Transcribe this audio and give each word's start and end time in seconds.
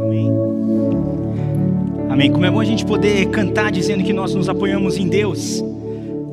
Amém. 0.00 0.30
Amém. 2.10 2.32
Como 2.32 2.44
é 2.44 2.50
bom 2.50 2.60
a 2.60 2.64
gente 2.64 2.84
poder 2.84 3.28
cantar 3.30 3.70
dizendo 3.70 4.02
que 4.04 4.12
nós 4.12 4.34
nos 4.34 4.48
apoiamos 4.48 4.96
em 4.96 5.08
Deus, 5.08 5.62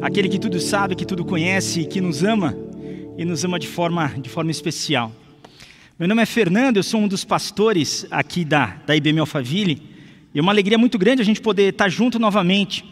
aquele 0.02 0.30
que 0.30 0.40
tudo 0.40 0.60
sabe, 0.60 0.96
que 0.96 1.06
tudo 1.06 1.26
conhece, 1.26 1.86
que 1.86 2.00
nos 2.00 2.24
ama 2.24 2.56
e 3.18 3.26
nos 3.26 3.44
ama 3.44 3.60
de 3.60 3.68
forma, 3.68 4.08
de 4.18 4.30
forma 4.30 4.52
especial. 4.52 5.12
Meu 5.98 6.08
nome 6.08 6.22
é 6.22 6.26
Fernando, 6.26 6.78
eu 6.78 6.84
sou 6.84 7.02
um 7.02 7.08
dos 7.08 7.26
pastores 7.26 8.08
aqui 8.10 8.46
da, 8.46 8.78
da 8.88 8.96
IBM 8.96 9.20
Alphaville 9.20 9.82
e 10.34 10.40
é 10.40 10.42
uma 10.42 10.52
alegria 10.52 10.78
muito 10.78 10.98
grande 10.98 11.22
a 11.22 11.26
gente 11.26 11.42
poder 11.42 11.74
estar 11.74 11.90
junto 11.90 12.18
novamente 12.18 12.86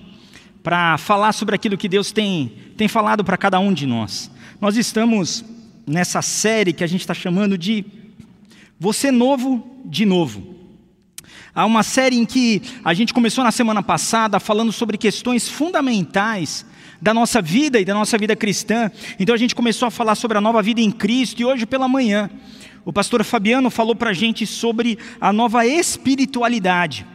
para 0.62 0.98
falar 0.98 1.32
sobre 1.32 1.56
aquilo 1.56 1.78
que 1.78 1.88
Deus 1.88 2.12
tem, 2.12 2.52
tem 2.76 2.90
falado 2.90 3.24
para 3.24 3.38
cada 3.38 3.58
um 3.60 3.72
de 3.72 3.86
nós. 3.86 4.30
Nós 4.60 4.76
estamos 4.76 5.46
nessa 5.88 6.22
série 6.22 6.74
que 6.74 6.84
a 6.84 6.88
gente 6.88 7.00
está 7.00 7.14
chamando 7.14 7.58
de 7.58 7.86
Você 8.80 9.12
Novo 9.12 9.82
de 9.86 10.06
Novo. 10.06 10.56
Há 11.54 11.66
uma 11.66 11.82
série 11.82 12.16
em 12.16 12.26
que 12.26 12.62
a 12.84 12.94
gente 12.94 13.14
começou 13.14 13.44
na 13.44 13.52
semana 13.52 13.82
passada 13.82 14.40
falando 14.40 14.72
sobre 14.72 14.98
questões 14.98 15.50
fundamentais 15.50 16.64
da 17.02 17.14
nossa 17.14 17.42
vida 17.42 17.80
e 17.80 17.86
da 17.86 17.94
nossa 17.94 18.18
vida 18.18 18.36
cristã. 18.36 18.92
Então 19.20 19.34
a 19.34 19.38
gente 19.38 19.56
começou 19.56 19.88
a 19.88 19.92
falar 19.92 20.14
sobre 20.14 20.38
a 20.38 20.42
nova 20.42 20.62
vida 20.62 20.80
em 20.80 20.92
Cristo 20.92 21.42
e 21.42 21.46
hoje 21.46 21.66
pela 21.66 21.88
manhã 21.88 22.30
o 22.86 22.94
pastor 22.94 23.24
Fabiano 23.24 23.70
falou 23.70 23.96
para 23.96 24.12
a 24.12 24.14
gente 24.14 24.48
sobre 24.48 24.98
a 25.20 25.34
nova 25.34 25.66
espiritualidade. 25.66 27.06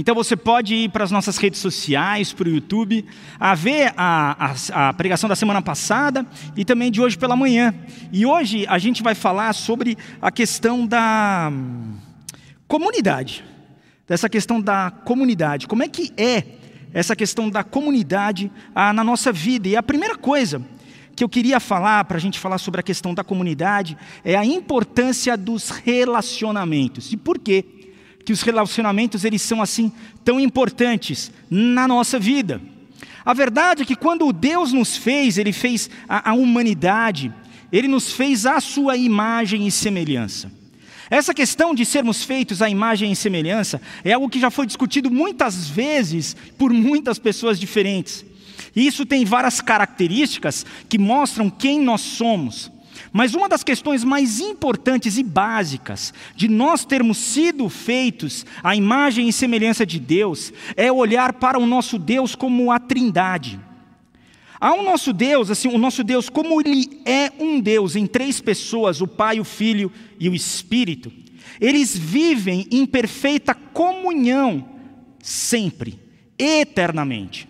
Então 0.00 0.14
você 0.14 0.36
pode 0.36 0.76
ir 0.76 0.90
para 0.90 1.02
as 1.02 1.10
nossas 1.10 1.38
redes 1.38 1.58
sociais, 1.58 2.32
para 2.32 2.48
o 2.48 2.52
YouTube, 2.52 3.04
a 3.36 3.52
ver 3.56 3.92
a, 3.96 4.52
a, 4.72 4.88
a, 4.90 4.92
pregação 4.92 5.28
da 5.28 5.34
semana 5.34 5.60
passada 5.60 6.24
e 6.56 6.64
também 6.64 6.88
de 6.88 7.00
hoje 7.00 7.18
pela 7.18 7.34
manhã. 7.34 7.74
E 8.12 8.24
hoje 8.24 8.64
a 8.68 8.78
gente 8.78 9.02
vai 9.02 9.16
falar 9.16 9.52
sobre 9.54 9.98
a 10.22 10.30
questão 10.30 10.86
da 10.86 11.50
comunidade, 12.68 13.44
dessa 14.06 14.28
questão 14.28 14.60
da 14.60 14.92
comunidade. 15.04 15.66
Como 15.66 15.82
é 15.82 15.88
que 15.88 16.12
é 16.16 16.44
essa 16.94 17.16
questão 17.16 17.50
da 17.50 17.64
comunidade 17.64 18.52
ah, 18.72 18.92
na 18.92 19.02
nossa 19.02 19.32
vida? 19.32 19.66
E 19.66 19.74
a 19.74 19.82
primeira 19.82 20.16
coisa 20.16 20.64
que 21.16 21.24
eu 21.24 21.28
queria 21.28 21.58
falar, 21.58 22.04
para 22.04 22.18
a 22.18 22.20
gente 22.20 22.38
falar 22.38 22.58
sobre 22.58 22.78
a 22.78 22.84
questão 22.84 23.12
da 23.12 23.24
comunidade, 23.24 23.98
é 24.24 24.36
a 24.36 24.44
importância 24.44 25.36
dos 25.36 25.70
relacionamentos. 25.70 27.12
E 27.12 27.16
por 27.16 27.36
quê? 27.36 27.77
Que 28.24 28.32
os 28.32 28.42
relacionamentos 28.42 29.24
eles 29.24 29.42
são 29.42 29.62
assim 29.62 29.92
tão 30.24 30.38
importantes 30.38 31.30
na 31.50 31.88
nossa 31.88 32.18
vida. 32.18 32.60
A 33.24 33.34
verdade 33.34 33.82
é 33.82 33.84
que 33.86 33.96
quando 33.96 34.32
Deus 34.32 34.72
nos 34.72 34.96
fez, 34.96 35.36
Ele 35.38 35.52
fez 35.52 35.90
a, 36.08 36.30
a 36.30 36.34
humanidade, 36.34 37.32
Ele 37.70 37.88
nos 37.88 38.12
fez 38.12 38.46
a 38.46 38.60
sua 38.60 38.96
imagem 38.96 39.66
e 39.66 39.70
semelhança. 39.70 40.50
Essa 41.10 41.32
questão 41.32 41.74
de 41.74 41.86
sermos 41.86 42.22
feitos 42.22 42.60
à 42.60 42.68
imagem 42.68 43.10
e 43.10 43.16
semelhança 43.16 43.80
é 44.04 44.12
algo 44.12 44.28
que 44.28 44.40
já 44.40 44.50
foi 44.50 44.66
discutido 44.66 45.10
muitas 45.10 45.68
vezes 45.68 46.36
por 46.58 46.72
muitas 46.72 47.18
pessoas 47.18 47.58
diferentes. 47.58 48.24
E 48.76 48.86
isso 48.86 49.06
tem 49.06 49.24
várias 49.24 49.60
características 49.60 50.66
que 50.88 50.98
mostram 50.98 51.48
quem 51.48 51.80
nós 51.80 52.00
somos. 52.00 52.70
Mas 53.12 53.34
uma 53.34 53.48
das 53.48 53.64
questões 53.64 54.04
mais 54.04 54.40
importantes 54.40 55.16
e 55.18 55.22
básicas 55.22 56.12
de 56.34 56.48
nós 56.48 56.84
termos 56.84 57.18
sido 57.18 57.68
feitos 57.68 58.44
à 58.62 58.74
imagem 58.74 59.28
e 59.28 59.32
semelhança 59.32 59.84
de 59.84 59.98
Deus 59.98 60.52
é 60.76 60.90
olhar 60.90 61.34
para 61.34 61.58
o 61.58 61.66
nosso 61.66 61.98
Deus 61.98 62.34
como 62.34 62.70
a 62.70 62.78
Trindade. 62.78 63.60
Há 64.60 64.74
o 64.74 64.82
nosso 64.82 65.12
Deus, 65.12 65.50
assim, 65.50 65.68
o 65.68 65.78
nosso 65.78 66.02
Deus, 66.02 66.28
como 66.28 66.60
ele 66.60 67.00
é 67.04 67.32
um 67.38 67.60
Deus 67.60 67.94
em 67.94 68.06
três 68.06 68.40
pessoas, 68.40 69.00
o 69.00 69.06
Pai, 69.06 69.38
o 69.38 69.44
Filho 69.44 69.92
e 70.18 70.28
o 70.28 70.34
Espírito, 70.34 71.12
eles 71.60 71.96
vivem 71.96 72.66
em 72.70 72.84
perfeita 72.84 73.54
comunhão 73.54 74.68
sempre, 75.20 75.98
eternamente. 76.38 77.48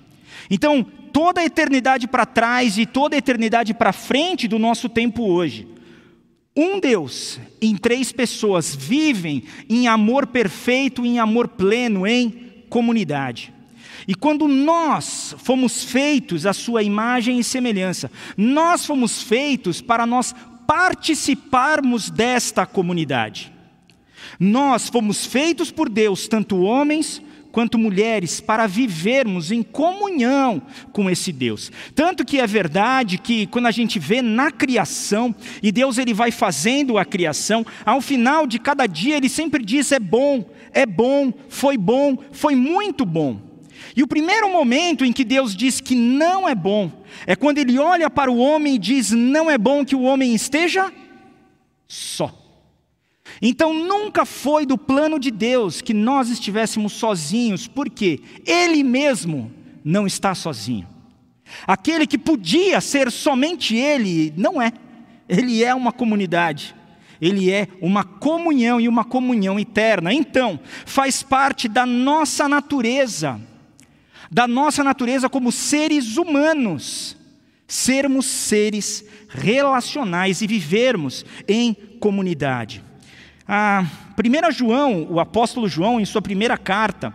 Então, 0.51 0.87
toda 1.13 1.41
a 1.41 1.45
eternidade 1.45 2.07
para 2.07 2.25
trás 2.25 2.79
e 2.79 2.87
toda 2.87 3.17
a 3.17 3.19
eternidade 3.19 3.75
para 3.75 3.93
frente 3.93 4.47
do 4.47 4.59
nosso 4.59 4.89
tempo 4.89 5.25
hoje. 5.25 5.67
Um 6.57 6.81
Deus 6.81 7.41
em 7.61 7.77
três 7.77 8.13
pessoas 8.13 8.75
vivem 8.75 9.45
em 9.69 9.89
amor 9.89 10.27
perfeito, 10.27 11.07
em 11.07 11.19
amor 11.19 11.49
pleno, 11.49 12.07
em 12.07 12.65
comunidade. 12.69 13.53
E 14.07 14.15
quando 14.15 14.49
nós 14.49 15.35
fomos 15.39 15.85
feitos 15.85 16.47
à 16.47 16.53
sua 16.53 16.83
imagem 16.83 17.39
e 17.39 17.45
semelhança, 17.45 18.11
nós 18.37 18.87
fomos 18.87 19.23
feitos 19.23 19.81
para 19.81 20.07
nós 20.07 20.35
participarmos 20.67 22.11
desta 22.11 22.67
comunidade. 22.67 23.53
Nós 24.39 24.89
fomos 24.89 25.27
feitos 25.27 25.71
por 25.71 25.89
Deus, 25.89 26.29
tanto 26.29 26.61
homens 26.61 27.23
quanto 27.59 27.77
mulheres, 27.77 28.41
para 28.41 28.69
vivermos 28.69 29.51
em 29.51 29.65
comunhão 29.65 30.63
com 30.93 31.11
esse 31.11 31.33
Deus. 31.33 31.73
Tanto 31.93 32.25
que 32.25 32.39
é 32.39 32.47
verdade 32.47 33.19
que 33.19 33.49
quando 33.49 33.67
a 33.67 33.73
gente 33.73 33.99
vê 33.99 34.23
na 34.23 34.53
criação, 34.53 35.35
e 35.61 35.73
Deus 35.73 35.99
ele 35.99 36.15
vai 36.15 36.31
fazendo 36.31 36.99
a 36.99 37.05
criação, 37.05 37.67
ao 37.85 38.01
final 38.01 38.47
de 38.47 38.61
cada 38.61 38.87
dia 38.87 39.17
ele 39.17 39.29
sempre 39.29 39.65
diz: 39.65 39.91
é 39.91 39.99
bom, 39.99 40.49
é 40.73 40.87
bom, 40.87 41.33
foi 41.49 41.77
bom, 41.77 42.17
foi 42.31 42.55
muito 42.55 43.05
bom. 43.05 43.41
E 43.97 44.05
o 44.05 44.07
primeiro 44.07 44.49
momento 44.49 45.05
em 45.05 45.13
que 45.13 45.25
Deus 45.25 45.57
diz 45.57 45.81
que 45.81 45.97
não 45.97 46.49
é 46.49 46.55
bom, 46.55 46.93
é 47.27 47.35
quando 47.35 47.59
ele 47.59 47.77
olha 47.77 48.09
para 48.09 48.31
o 48.31 48.39
homem 48.39 48.77
e 48.77 48.79
diz: 48.79 49.11
não 49.11 49.51
é 49.51 49.59
bom 49.59 49.85
que 49.85 49.97
o 49.97 50.03
homem 50.03 50.33
esteja 50.33 50.93
só. 51.89 52.38
Então 53.41 53.73
nunca 53.73 54.25
foi 54.25 54.67
do 54.67 54.77
plano 54.77 55.19
de 55.19 55.31
Deus 55.31 55.81
que 55.81 55.95
nós 55.95 56.29
estivéssemos 56.29 56.93
sozinhos, 56.93 57.67
porque 57.69 58.21
Ele 58.47 58.83
mesmo 58.83 59.53
não 59.85 60.07
está 60.07 60.35
sozinho. 60.35 60.87
Aquele 61.67 62.07
que 62.07 62.19
podia 62.19 62.81
ser 62.81 63.11
somente 63.11 63.77
Ele, 63.77 64.33
não 64.37 64.61
é. 64.61 64.73
Ele 65.29 65.63
é 65.63 65.75
uma 65.75 65.93
comunidade. 65.93 66.75
Ele 67.21 67.51
é 67.51 67.69
uma 67.81 68.05
comunhão 68.05 68.81
e 68.81 68.89
uma 68.89 69.05
comunhão 69.05 69.59
eterna. 69.59 70.13
Então, 70.13 70.59
faz 70.87 71.23
parte 71.23 71.69
da 71.69 71.85
nossa 71.85 72.49
natureza, 72.49 73.41
da 74.31 74.47
nossa 74.47 74.85
natureza 74.85 75.29
como 75.29 75.51
seres 75.51 76.17
humanos, 76.17 77.17
sermos 77.67 78.27
seres 78.27 79.05
relacionais 79.29 80.43
e 80.43 80.47
vivermos 80.47 81.25
em 81.47 81.75
comunidade. 81.99 82.88
A 83.51 83.87
1 84.15 84.53
João, 84.53 85.07
o 85.09 85.19
apóstolo 85.19 85.67
João, 85.67 85.99
em 85.99 86.05
sua 86.05 86.21
primeira 86.21 86.59
carta, 86.59 87.15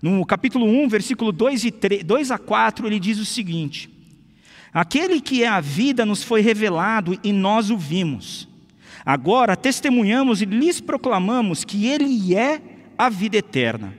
no 0.00 0.24
capítulo 0.24 0.64
1, 0.64 0.88
versículo 0.88 1.32
2, 1.32 1.64
e 1.64 1.70
3, 1.72 2.04
2 2.04 2.30
a 2.30 2.38
4, 2.38 2.86
ele 2.86 3.00
diz 3.00 3.18
o 3.18 3.24
seguinte: 3.24 3.90
Aquele 4.72 5.20
que 5.20 5.42
é 5.42 5.48
a 5.48 5.60
vida 5.60 6.06
nos 6.06 6.22
foi 6.22 6.40
revelado 6.40 7.18
e 7.24 7.32
nós 7.32 7.68
o 7.68 7.76
vimos. 7.76 8.48
Agora 9.04 9.56
testemunhamos 9.56 10.40
e 10.40 10.44
lhes 10.44 10.80
proclamamos 10.80 11.64
que 11.64 11.86
Ele 11.86 12.36
é 12.36 12.60
a 12.96 13.08
vida 13.08 13.36
eterna. 13.36 13.92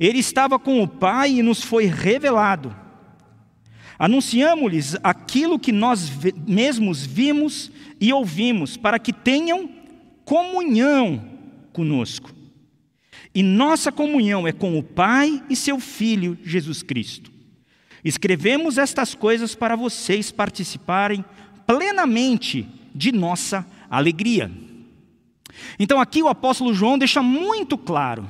Ele 0.00 0.18
estava 0.18 0.58
com 0.58 0.82
o 0.82 0.88
Pai 0.88 1.32
e 1.32 1.42
nos 1.42 1.62
foi 1.62 1.84
revelado. 1.84 2.74
Anunciamos-lhes 3.98 4.96
aquilo 5.02 5.58
que 5.58 5.70
nós 5.70 6.10
mesmos 6.46 7.04
vimos 7.04 7.70
e 8.00 8.12
ouvimos, 8.12 8.76
para 8.76 8.98
que 8.98 9.12
tenham 9.12 9.83
comunhão 10.24 11.22
conosco. 11.72 12.30
E 13.34 13.42
nossa 13.42 13.90
comunhão 13.90 14.46
é 14.46 14.52
com 14.52 14.78
o 14.78 14.82
Pai 14.82 15.42
e 15.50 15.56
seu 15.56 15.80
Filho 15.80 16.38
Jesus 16.42 16.82
Cristo. 16.82 17.32
Escrevemos 18.04 18.78
estas 18.78 19.14
coisas 19.14 19.54
para 19.54 19.74
vocês 19.74 20.30
participarem 20.30 21.24
plenamente 21.66 22.68
de 22.94 23.10
nossa 23.10 23.66
alegria. 23.90 24.50
Então 25.78 26.00
aqui 26.00 26.22
o 26.22 26.28
apóstolo 26.28 26.74
João 26.74 26.98
deixa 26.98 27.22
muito 27.22 27.76
claro 27.78 28.28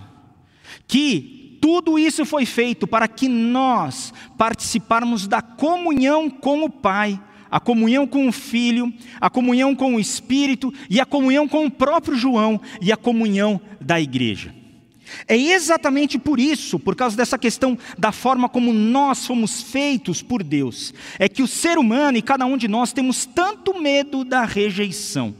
que 0.87 1.59
tudo 1.61 1.99
isso 1.99 2.25
foi 2.25 2.47
feito 2.47 2.87
para 2.87 3.09
que 3.09 3.29
nós 3.29 4.13
participarmos 4.39 5.27
da 5.27 5.43
comunhão 5.43 6.31
com 6.31 6.63
o 6.65 6.71
Pai 6.71 7.21
a 7.55 7.61
comunhão 7.61 8.05
com 8.05 8.27
o 8.27 8.33
Filho, 8.33 8.93
a 9.21 9.31
comunhão 9.31 9.77
com 9.77 9.95
o 9.95 10.01
Espírito 10.01 10.75
e 10.91 11.01
a 11.01 11.07
comunhão 11.07 11.47
com 11.47 11.65
o 11.65 11.71
próprio 11.71 12.17
João 12.17 12.61
e 12.83 12.91
a 12.91 12.97
comunhão 12.97 13.61
da 13.81 14.01
igreja. 14.01 14.53
É 15.29 15.37
exatamente 15.37 16.19
por 16.19 16.41
isso, 16.41 16.81
por 16.81 16.97
causa 16.97 17.17
dessa 17.17 17.39
questão 17.39 17.79
da 17.97 18.11
forma 18.11 18.49
como 18.49 18.73
nós 18.73 19.25
fomos 19.25 19.63
feitos 19.63 20.21
por 20.21 20.43
Deus, 20.43 20.93
é 21.17 21.29
que 21.29 21.45
o 21.45 21.47
ser 21.47 21.79
humano 21.79 22.19
e 22.19 22.23
cada 22.23 22.45
um 22.45 22.57
de 22.57 22.67
nós 22.67 22.93
temos 22.93 23.25
tanto 23.25 23.81
medo 23.81 24.25
da 24.25 24.45
rejeição. 24.45 25.33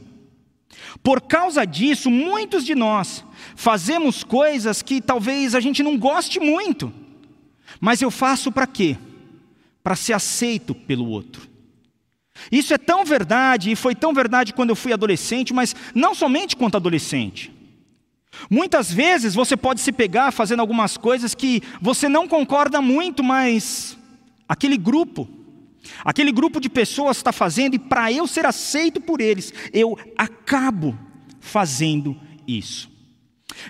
Por 1.03 1.19
causa 1.19 1.65
disso, 1.65 2.09
muitos 2.09 2.63
de 2.63 2.75
nós 2.75 3.25
fazemos 3.57 4.23
coisas 4.23 4.81
que 4.81 5.01
talvez 5.01 5.53
a 5.53 5.59
gente 5.59 5.83
não 5.83 5.97
goste 5.97 6.39
muito, 6.39 6.93
mas 7.81 8.01
eu 8.01 8.09
faço 8.09 8.53
para 8.53 8.65
quê? 8.65 8.95
Para 9.83 9.97
ser 9.97 10.13
aceito 10.13 10.73
pelo 10.73 11.09
outro. 11.09 11.54
Isso 12.51 12.73
é 12.73 12.77
tão 12.77 13.05
verdade, 13.05 13.71
e 13.71 13.75
foi 13.75 13.95
tão 13.95 14.13
verdade 14.13 14.53
quando 14.53 14.69
eu 14.69 14.75
fui 14.75 14.93
adolescente, 14.93 15.53
mas 15.53 15.75
não 15.93 16.13
somente 16.13 16.55
quanto 16.55 16.77
adolescente. 16.77 17.51
Muitas 18.49 18.91
vezes 18.91 19.33
você 19.33 19.55
pode 19.55 19.81
se 19.81 19.91
pegar 19.91 20.31
fazendo 20.31 20.59
algumas 20.59 20.97
coisas 20.97 21.33
que 21.33 21.61
você 21.81 22.09
não 22.09 22.27
concorda 22.27 22.81
muito, 22.81 23.23
mas 23.23 23.97
aquele 24.47 24.77
grupo, 24.77 25.27
aquele 26.03 26.31
grupo 26.31 26.59
de 26.59 26.69
pessoas 26.69 27.17
está 27.17 27.31
fazendo, 27.31 27.75
e 27.75 27.79
para 27.79 28.11
eu 28.11 28.27
ser 28.27 28.45
aceito 28.45 28.99
por 28.99 29.21
eles, 29.21 29.53
eu 29.73 29.97
acabo 30.17 30.97
fazendo 31.39 32.15
isso. 32.47 32.94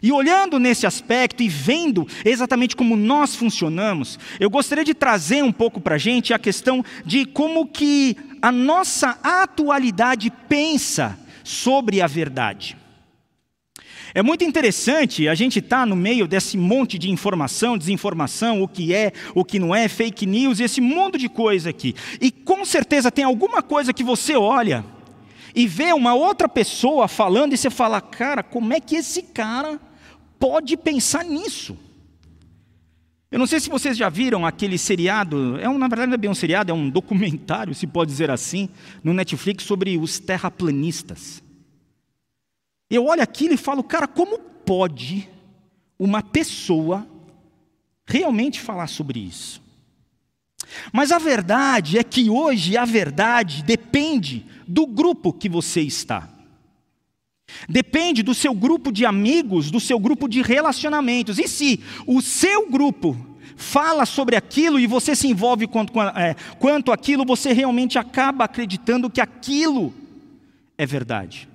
E 0.02 0.12
olhando 0.12 0.60
nesse 0.60 0.86
aspecto 0.86 1.44
e 1.44 1.50
vendo 1.50 2.08
exatamente 2.24 2.76
como 2.76 2.96
nós 2.96 3.36
funcionamos, 3.36 4.18
eu 4.40 4.50
gostaria 4.50 4.84
de 4.84 4.94
trazer 4.94 5.44
um 5.44 5.52
pouco 5.52 5.80
para 5.80 5.96
a 5.96 5.98
gente 6.00 6.34
a 6.34 6.40
questão 6.40 6.84
de 7.06 7.26
como 7.26 7.68
que 7.68 8.16
a 8.42 8.52
nossa 8.52 9.18
atualidade 9.24 10.32
pensa 10.48 11.18
sobre 11.44 12.02
a 12.02 12.08
verdade. 12.08 12.78
É 14.14 14.24
muito 14.24 14.46
interessante 14.46 15.28
a 15.28 15.36
gente 15.36 15.60
estar 15.60 15.80
tá 15.80 15.86
no 15.86 15.96
meio 15.96 16.26
desse 16.26 16.58
monte 16.58 16.98
de 16.98 17.12
informação, 17.12 17.78
desinformação, 17.78 18.62
o 18.62 18.68
que 18.68 18.94
é, 18.94 19.12
o 19.34 19.44
que 19.44 19.60
não 19.60 19.76
é, 19.76 19.90
fake 19.90 20.26
news, 20.26 20.62
esse 20.62 20.80
mundo 20.80 21.18
de 21.18 21.28
coisa 21.28 21.70
aqui. 21.70 21.94
E 22.22 22.32
com 22.32 22.64
certeza 22.64 23.12
tem 23.12 23.26
alguma 23.26 23.62
coisa 23.62 23.92
que 23.92 24.06
você 24.06 24.34
olha 24.38 24.86
e 25.56 25.66
vê 25.66 25.94
uma 25.94 26.14
outra 26.14 26.50
pessoa 26.50 27.08
falando 27.08 27.54
e 27.54 27.58
você 27.58 27.70
fala, 27.70 28.02
cara, 28.02 28.44
como 28.44 28.74
é 28.74 28.80
que 28.82 28.98
esse 28.98 29.24
cara 29.24 29.80
pode 30.38 30.76
pensar 30.76 31.24
nisso? 31.24 31.78
Eu 33.32 33.40
não 33.40 33.48
sei 33.48 33.62
se 33.62 33.70
vocês 33.70 33.98
já 33.98 34.10
viram 34.10 34.46
aquele 34.46 34.78
seriado, 34.78 35.58
é 35.60 35.70
um, 35.70 35.78
na 35.78 35.88
verdade 35.88 36.08
não 36.10 36.16
é 36.16 36.18
bem 36.18 36.30
um 36.30 36.36
seriado, 36.36 36.72
é 36.72 36.74
um 36.74 36.90
documentário, 36.90 37.74
se 37.74 37.88
pode 37.88 38.12
dizer 38.12 38.30
assim, 38.30 38.70
no 39.04 39.14
Netflix 39.14 39.64
sobre 39.64 39.98
os 39.98 40.20
terraplanistas. 40.20 41.42
Eu 42.90 43.06
olho 43.06 43.24
aquilo 43.24 43.54
e 43.54 43.58
falo, 43.58 43.84
cara, 43.84 44.08
como 44.08 44.38
pode 44.38 45.30
uma 45.98 46.22
pessoa 46.22 47.08
realmente 48.06 48.60
falar 48.60 48.88
sobre 48.88 49.20
isso? 49.20 49.65
Mas 50.92 51.12
a 51.12 51.18
verdade 51.18 51.98
é 51.98 52.04
que 52.04 52.30
hoje 52.30 52.78
a 52.78 52.86
verdade 52.86 53.64
depende 53.64 54.46
do 54.68 54.86
grupo 54.86 55.34
que 55.34 55.48
você 55.50 55.82
está. 55.82 56.30
Depende 57.70 58.24
do 58.24 58.34
seu 58.34 58.54
grupo 58.54 58.92
de 58.92 59.06
amigos, 59.06 59.72
do 59.72 59.80
seu 59.80 60.00
grupo 60.00 60.28
de 60.28 60.42
relacionamentos. 60.42 61.40
E 61.40 61.48
se 61.48 61.80
o 62.06 62.22
seu 62.22 62.70
grupo 62.70 63.16
fala 63.56 64.06
sobre 64.06 64.36
aquilo 64.36 64.80
e 64.80 64.88
você 64.88 65.16
se 65.16 65.28
envolve 65.28 65.68
quanto, 65.68 66.00
é, 66.02 66.36
quanto 66.60 66.92
aquilo, 66.92 67.26
você 67.26 67.54
realmente 67.54 67.98
acaba 67.98 68.46
acreditando 68.46 69.10
que 69.10 69.22
aquilo 69.22 69.94
é 70.78 70.86
verdade. 70.86 71.48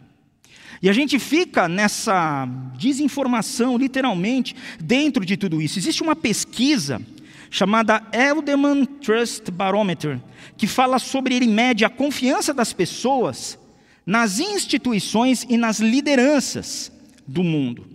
E 0.82 0.88
a 0.88 0.92
gente 0.94 1.18
fica 1.18 1.68
nessa 1.68 2.48
desinformação, 2.78 3.76
literalmente, 3.76 4.56
dentro 4.80 5.26
de 5.26 5.36
tudo 5.36 5.60
isso. 5.60 5.78
Existe 5.78 6.02
uma 6.02 6.16
pesquisa 6.16 7.02
chamada 7.50 8.02
Elderman 8.12 8.84
Trust 8.84 9.50
Barometer, 9.50 10.20
que 10.56 10.66
fala 10.66 10.98
sobre 10.98 11.34
ele 11.34 11.46
mede 11.46 11.84
a 11.84 11.90
confiança 11.90 12.54
das 12.54 12.72
pessoas 12.72 13.58
nas 14.06 14.38
instituições 14.38 15.44
e 15.48 15.56
nas 15.56 15.80
lideranças 15.80 16.90
do 17.26 17.42
mundo. 17.42 17.86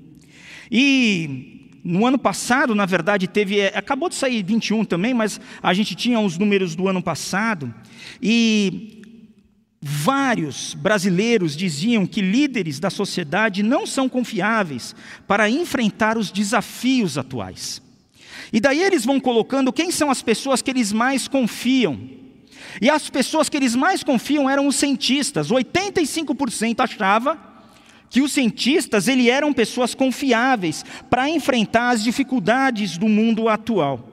E 0.69 1.71
no 1.83 2.05
ano 2.05 2.17
passado, 2.17 2.75
na 2.75 2.85
verdade, 2.85 3.27
teve. 3.27 3.59
É, 3.59 3.77
acabou 3.77 4.09
de 4.09 4.15
sair 4.15 4.43
21 4.43 4.85
também, 4.85 5.13
mas 5.13 5.39
a 5.61 5.73
gente 5.73 5.95
tinha 5.95 6.19
os 6.19 6.37
números 6.37 6.75
do 6.75 6.87
ano 6.87 7.01
passado. 7.01 7.73
E 8.21 8.95
Vários 9.87 10.73
brasileiros 10.73 11.55
diziam 11.55 12.07
que 12.07 12.19
líderes 12.19 12.79
da 12.79 12.89
sociedade 12.89 13.61
não 13.61 13.85
são 13.85 14.09
confiáveis 14.09 14.95
para 15.27 15.47
enfrentar 15.47 16.17
os 16.17 16.31
desafios 16.31 17.19
atuais. 17.19 17.83
E 18.51 18.59
daí 18.59 18.81
eles 18.81 19.05
vão 19.05 19.19
colocando 19.19 19.73
quem 19.73 19.91
são 19.91 20.09
as 20.09 20.21
pessoas 20.21 20.61
que 20.61 20.71
eles 20.71 20.91
mais 20.91 21.27
confiam. 21.27 21.99
E 22.81 22.89
as 22.89 23.09
pessoas 23.09 23.49
que 23.49 23.57
eles 23.57 23.75
mais 23.75 24.03
confiam 24.03 24.49
eram 24.49 24.67
os 24.67 24.75
cientistas. 24.75 25.49
85% 25.49 26.79
achava 26.79 27.39
que 28.09 28.21
os 28.21 28.31
cientistas 28.31 29.07
ele 29.07 29.29
eram 29.29 29.51
pessoas 29.53 29.95
confiáveis 29.95 30.85
para 31.09 31.29
enfrentar 31.29 31.89
as 31.89 32.03
dificuldades 32.03 32.97
do 32.97 33.07
mundo 33.07 33.49
atual. 33.49 34.11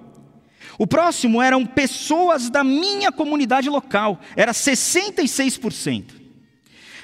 O 0.79 0.87
próximo 0.87 1.43
eram 1.43 1.67
pessoas 1.67 2.49
da 2.49 2.65
minha 2.65 3.13
comunidade 3.13 3.69
local, 3.69 4.21
era 4.35 4.53
66%. 4.53 6.22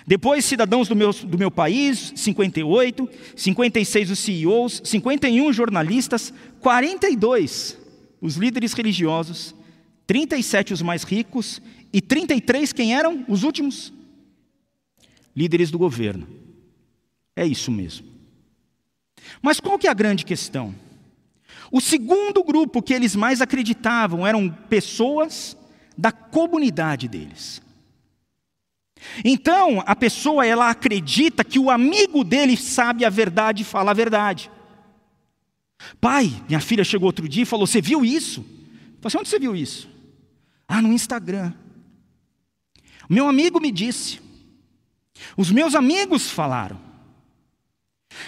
Depois, 0.09 0.43
cidadãos 0.47 0.89
do 0.89 0.97
meu, 0.97 1.13
do 1.13 1.37
meu 1.37 1.51
país, 1.51 2.15
58, 2.17 3.07
56 3.37 4.11
os 4.11 4.19
CEOs, 4.19 4.81
51 4.83 5.53
jornalistas, 5.53 6.33
42 6.61 7.77
os 8.19 8.37
líderes 8.37 8.73
religiosos, 8.73 9.55
37 10.07 10.73
os 10.73 10.81
mais 10.81 11.03
ricos 11.03 11.61
e 11.93 12.01
33 12.01 12.73
quem 12.73 12.97
eram 12.97 13.23
os 13.29 13.43
últimos? 13.43 13.93
Líderes 15.37 15.71
do 15.71 15.77
governo. 15.77 16.27
É 17.37 17.45
isso 17.45 17.71
mesmo. 17.71 18.07
Mas 19.43 19.61
qual 19.61 19.79
que 19.79 19.89
é 19.89 19.91
a 19.91 19.95
grande 19.95 20.25
questão? 20.25 20.75
O 21.71 21.83
segundo 21.83 22.43
grupo 22.43 22.83
que 22.83 22.95
eles 22.95 23.15
mais 23.15 23.43
acreditavam 23.43 24.27
eram 24.27 24.49
pessoas 24.49 25.55
da 25.99 26.11
comunidade 26.11 27.09
deles. 27.09 27.61
Então, 29.25 29.83
a 29.87 29.95
pessoa 29.95 30.47
ela 30.47 30.71
acredita 30.71 31.45
que 31.45 31.59
o 31.59 31.71
amigo 31.71 32.25
dele 32.25 32.57
sabe 32.57 33.05
a 33.05 33.11
verdade 33.11 33.63
e 33.63 33.67
fala 33.67 33.91
a 33.91 33.95
verdade. 33.95 34.51
Pai, 36.01 36.31
minha 36.49 36.61
filha 36.61 36.85
chegou 36.85 37.07
outro 37.07 37.29
dia 37.29 37.43
e 37.43 37.47
falou: 37.47 37.67
Você 37.67 37.81
viu 37.81 38.05
isso? 38.05 38.41
Eu 38.41 39.11
falei, 39.11 39.21
onde 39.21 39.29
você 39.29 39.39
viu 39.39 39.55
isso? 39.55 39.89
Ah, 40.67 40.83
no 40.83 40.93
Instagram. 40.93 41.53
Meu 43.09 43.29
amigo 43.29 43.61
me 43.61 43.71
disse. 43.71 44.21
Os 45.37 45.51
meus 45.51 45.75
amigos 45.75 46.31
falaram. 46.31 46.79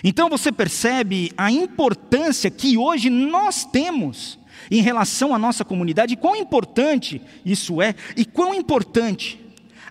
Então 0.03 0.29
você 0.29 0.53
percebe 0.53 1.33
a 1.37 1.51
importância 1.51 2.51
que 2.51 2.77
hoje 2.79 3.11
nós 3.11 3.65
temos 3.65 4.39
em 4.71 4.81
relação 4.81 5.35
à 5.35 5.39
nossa 5.39 5.65
comunidade, 5.65 6.17
quão 6.17 6.37
importante 6.37 7.21
isso 7.45 7.83
é, 7.83 7.95
e 8.17 8.25
quão 8.25 8.55
importante 8.55 9.39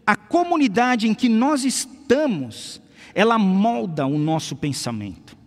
a 0.10 0.16
comunidade 0.16 1.08
em 1.08 1.14
que 1.14 1.30
nós 1.30 1.64
estamos, 1.64 2.82
ela 3.14 3.38
molda 3.38 4.08
o 4.08 4.18
nosso 4.18 4.56
pensamento. 4.56 5.38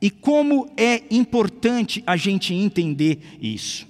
E 0.00 0.08
como 0.08 0.72
é 0.78 1.02
importante 1.10 2.02
a 2.06 2.16
gente 2.16 2.54
entender 2.54 3.36
isso. 3.38 3.86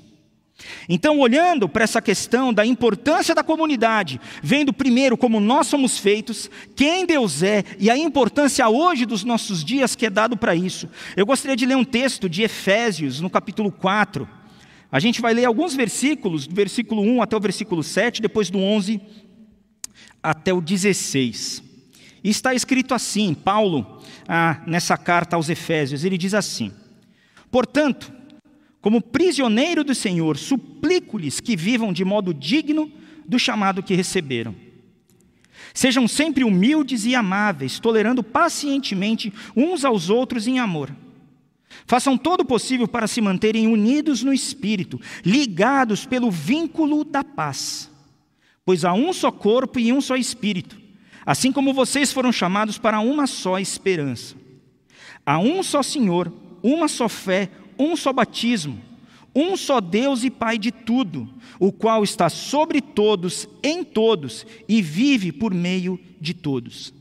Então, 0.88 1.20
olhando 1.20 1.68
para 1.68 1.84
essa 1.84 2.02
questão 2.02 2.52
da 2.52 2.66
importância 2.66 3.32
da 3.32 3.44
comunidade, 3.44 4.20
vendo 4.42 4.72
primeiro 4.72 5.16
como 5.16 5.38
nós 5.38 5.68
somos 5.68 5.98
feitos, 5.98 6.50
quem 6.74 7.06
Deus 7.06 7.40
é 7.40 7.62
e 7.78 7.88
a 7.88 7.96
importância 7.96 8.68
hoje 8.68 9.06
dos 9.06 9.22
nossos 9.22 9.64
dias 9.64 9.94
que 9.94 10.06
é 10.06 10.10
dado 10.10 10.36
para 10.36 10.52
isso, 10.52 10.88
eu 11.16 11.24
gostaria 11.24 11.56
de 11.56 11.64
ler 11.64 11.76
um 11.76 11.84
texto 11.84 12.28
de 12.28 12.42
Efésios, 12.42 13.20
no 13.20 13.30
capítulo 13.30 13.70
4. 13.70 14.28
A 14.90 14.98
gente 14.98 15.20
vai 15.20 15.32
ler 15.32 15.44
alguns 15.44 15.76
versículos, 15.76 16.48
do 16.48 16.54
versículo 16.56 17.02
1 17.02 17.22
até 17.22 17.36
o 17.36 17.40
versículo 17.40 17.84
7, 17.84 18.20
depois 18.20 18.50
do 18.50 18.58
11 18.58 19.00
até 20.22 20.52
o 20.52 20.60
16. 20.60 21.62
E 22.22 22.30
está 22.30 22.54
escrito 22.54 22.94
assim, 22.94 23.34
Paulo, 23.34 24.00
ah, 24.28 24.62
nessa 24.66 24.96
carta 24.96 25.36
aos 25.36 25.48
Efésios, 25.48 26.04
ele 26.04 26.16
diz 26.16 26.34
assim: 26.34 26.72
Portanto, 27.50 28.12
como 28.80 29.00
prisioneiro 29.00 29.84
do 29.84 29.94
Senhor, 29.94 30.36
suplico-lhes 30.36 31.40
que 31.40 31.56
vivam 31.56 31.92
de 31.92 32.04
modo 32.04 32.32
digno 32.32 32.90
do 33.26 33.38
chamado 33.38 33.82
que 33.82 33.94
receberam. 33.94 34.54
Sejam 35.74 36.06
sempre 36.06 36.44
humildes 36.44 37.04
e 37.04 37.14
amáveis, 37.14 37.78
tolerando 37.78 38.22
pacientemente 38.22 39.32
uns 39.56 39.84
aos 39.84 40.10
outros 40.10 40.46
em 40.46 40.58
amor. 40.58 40.94
Façam 41.86 42.18
todo 42.18 42.40
o 42.40 42.44
possível 42.44 42.86
para 42.86 43.06
se 43.06 43.20
manterem 43.20 43.66
unidos 43.66 44.22
no 44.22 44.32
espírito, 44.32 45.00
ligados 45.24 46.04
pelo 46.04 46.30
vínculo 46.30 47.04
da 47.04 47.24
paz. 47.24 47.90
Pois 48.64 48.84
há 48.84 48.92
um 48.92 49.12
só 49.12 49.30
corpo 49.32 49.78
e 49.78 49.92
um 49.92 50.00
só 50.00 50.16
espírito, 50.16 50.80
assim 51.26 51.50
como 51.50 51.74
vocês 51.74 52.12
foram 52.12 52.32
chamados 52.32 52.78
para 52.78 53.00
uma 53.00 53.26
só 53.26 53.58
esperança. 53.58 54.36
Há 55.26 55.38
um 55.38 55.62
só 55.62 55.82
Senhor, 55.82 56.32
uma 56.62 56.88
só 56.88 57.08
fé, 57.08 57.50
um 57.78 57.96
só 57.96 58.12
batismo, 58.12 58.80
um 59.34 59.56
só 59.56 59.80
Deus 59.80 60.24
e 60.24 60.30
Pai 60.30 60.58
de 60.58 60.70
tudo, 60.70 61.28
o 61.58 61.72
qual 61.72 62.04
está 62.04 62.28
sobre 62.28 62.80
todos, 62.80 63.48
em 63.62 63.82
todos 63.82 64.46
e 64.68 64.80
vive 64.82 65.32
por 65.32 65.52
meio 65.52 65.98
de 66.20 66.34
todos. 66.34 66.92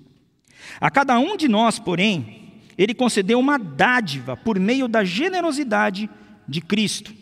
A 0.80 0.90
cada 0.90 1.20
um 1.20 1.36
de 1.36 1.48
nós, 1.48 1.78
porém, 1.80 2.54
ele 2.78 2.94
concedeu 2.94 3.40
uma 3.40 3.58
dádiva 3.58 4.36
por 4.36 4.60
meio 4.60 4.88
da 4.88 5.04
generosidade 5.04 6.10
de 6.48 6.62
Cristo. 6.62 7.14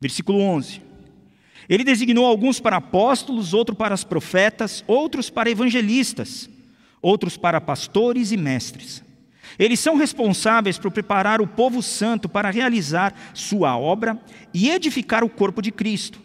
Versículo 0.00 0.40
11. 0.40 0.91
Ele 1.68 1.84
designou 1.84 2.26
alguns 2.26 2.60
para 2.60 2.76
apóstolos, 2.76 3.54
outros 3.54 3.76
para 3.76 3.94
os 3.94 4.04
profetas, 4.04 4.82
outros 4.86 5.30
para 5.30 5.50
evangelistas, 5.50 6.48
outros 7.00 7.36
para 7.36 7.60
pastores 7.60 8.32
e 8.32 8.36
mestres. 8.36 9.02
Eles 9.58 9.80
são 9.80 9.96
responsáveis 9.96 10.78
por 10.78 10.90
preparar 10.90 11.40
o 11.40 11.46
povo 11.46 11.82
santo 11.82 12.28
para 12.28 12.50
realizar 12.50 13.14
sua 13.34 13.76
obra 13.76 14.18
e 14.52 14.70
edificar 14.70 15.22
o 15.22 15.28
corpo 15.28 15.60
de 15.60 15.70
Cristo, 15.70 16.20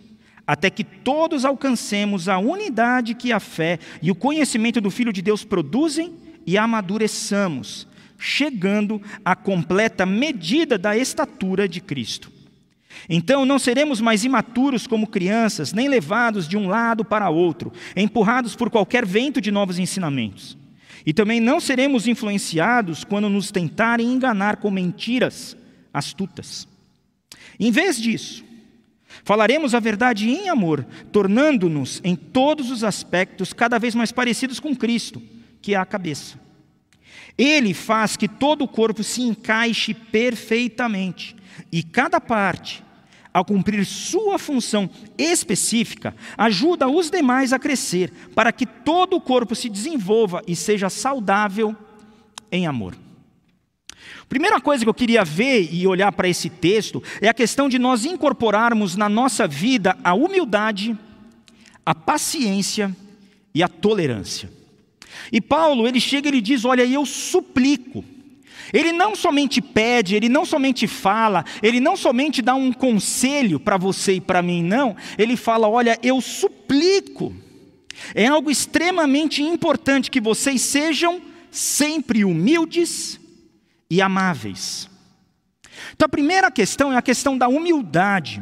até 0.46 0.70
que 0.70 0.84
todos 0.84 1.44
alcancemos 1.44 2.30
a 2.30 2.38
unidade 2.38 3.14
que 3.14 3.32
a 3.32 3.40
fé 3.40 3.80
e 4.02 4.10
o 4.10 4.16
conhecimento 4.16 4.80
do 4.80 4.90
Filho 4.90 5.12
de 5.12 5.22
Deus 5.22 5.44
produzem 5.44 6.16
e 6.46 6.58
amadureçamos, 6.58 7.86
chegando 8.18 9.02
à 9.26 9.36
completa 9.36 10.06
medida 10.06 10.78
da 10.78 10.98
estatura 10.98 11.68
de 11.68 11.82
Cristo. 11.82 12.37
Então 13.10 13.46
não 13.46 13.60
seremos 13.60 14.02
mais 14.02 14.24
imaturos 14.24 14.88
como 14.88 15.08
crianças, 15.08 15.74
nem 15.74 15.88
levados 15.88 16.48
de 16.48 16.58
um 16.58 16.68
lado 16.68 17.06
para 17.06 17.30
outro, 17.30 17.72
empurrados 17.96 18.56
por 18.56 18.70
qualquer 18.70 19.06
vento 19.06 19.40
de 19.40 19.52
novos 19.52 19.80
ensinamentos. 19.80 20.58
E 21.06 21.14
também 21.14 21.40
não 21.40 21.60
seremos 21.60 22.08
influenciados 22.08 23.04
quando 23.04 23.30
nos 23.30 23.52
tentarem 23.52 24.12
enganar 24.12 24.58
com 24.58 24.70
mentiras 24.70 25.56
astutas. 25.94 26.68
Em 27.60 27.72
vez 27.72 27.98
disso, 27.98 28.44
falaremos 29.24 29.74
a 29.74 29.80
verdade 29.80 30.30
em 30.30 30.50
amor, 30.50 30.86
tornando-nos 31.12 32.02
em 32.04 32.16
todos 32.16 32.70
os 32.70 32.84
aspectos 32.84 33.54
cada 33.54 33.80
vez 33.80 33.96
mais 33.96 34.12
parecidos 34.12 34.60
com 34.60 34.76
Cristo, 34.76 35.22
que 35.62 35.74
é 35.74 35.78
a 35.78 35.86
cabeça. 35.86 36.38
Ele 37.38 37.74
faz 37.74 38.18
que 38.18 38.28
todo 38.28 38.64
o 38.64 38.68
corpo 38.68 39.04
se 39.04 39.22
encaixe 39.22 39.94
perfeitamente 39.94 41.36
e 41.72 41.84
cada 41.84 42.20
parte, 42.20 42.84
ao 43.38 43.46
cumprir 43.46 43.86
sua 43.86 44.40
função 44.40 44.90
específica, 45.16 46.16
ajuda 46.36 46.88
os 46.88 47.12
demais 47.12 47.54
a 47.54 47.60
crescer, 47.60 48.12
para 48.34 48.52
que 48.52 48.66
todo 48.66 49.16
o 49.16 49.22
corpo 49.22 49.54
se 49.54 49.70
desenvolva 49.70 50.42
e 50.48 50.56
seja 50.56 50.90
saudável 50.90 51.76
em 52.52 52.66
amor. 52.66 52.98
Primeira 54.28 54.60
coisa 54.60 54.84
que 54.84 54.90
eu 54.90 54.94
queria 54.94 55.24
ver 55.24 55.70
e 55.72 55.86
olhar 55.86 56.12
para 56.14 56.28
esse 56.28 56.50
texto 56.50 57.02
é 57.22 57.30
a 57.30 57.34
questão 57.34 57.70
de 57.70 57.78
nós 57.78 58.06
incorporarmos 58.06 58.96
na 58.96 59.08
nossa 59.08 59.48
vida 59.48 59.96
a 60.04 60.16
humildade, 60.16 60.98
a 61.86 61.94
paciência 61.94 62.96
e 63.54 63.62
a 63.62 63.68
tolerância. 63.68 64.52
E 65.32 65.40
Paulo, 65.40 65.88
ele 65.88 66.00
chega 66.00 66.28
e 66.28 66.32
ele 66.32 66.42
diz: 66.42 66.66
Olha, 66.66 66.84
eu 66.84 67.06
suplico 67.06 68.04
ele 68.74 68.92
não 68.92 69.16
somente 69.16 69.62
pede, 69.62 70.16
ele 70.16 70.30
não 70.30 70.46
somente 70.46 70.88
fala, 70.88 71.46
ele 71.62 71.80
não 71.80 71.96
somente 71.96 72.42
dá 72.42 72.56
um 72.56 72.72
conselho 72.72 73.60
para 73.60 73.78
você 73.78 74.14
e 74.14 74.22
para 74.22 74.42
mim, 74.42 74.64
não. 74.64 74.96
Ele 75.18 75.36
fala: 75.36 75.68
olha, 75.68 75.98
eu 76.04 76.20
suplico. 76.22 77.36
É 78.14 78.28
algo 78.28 78.52
extremamente 78.52 79.42
importante 79.42 80.12
que 80.12 80.22
vocês 80.22 80.62
sejam 80.62 81.22
sempre 81.50 82.24
humildes 82.24 83.20
e 83.90 84.02
amáveis. 84.02 84.90
Então 85.94 86.06
a 86.06 86.10
primeira 86.10 86.52
questão 86.52 86.94
é 86.94 86.98
a 86.98 87.02
questão 87.02 87.38
da 87.38 87.48
humildade. 87.48 88.42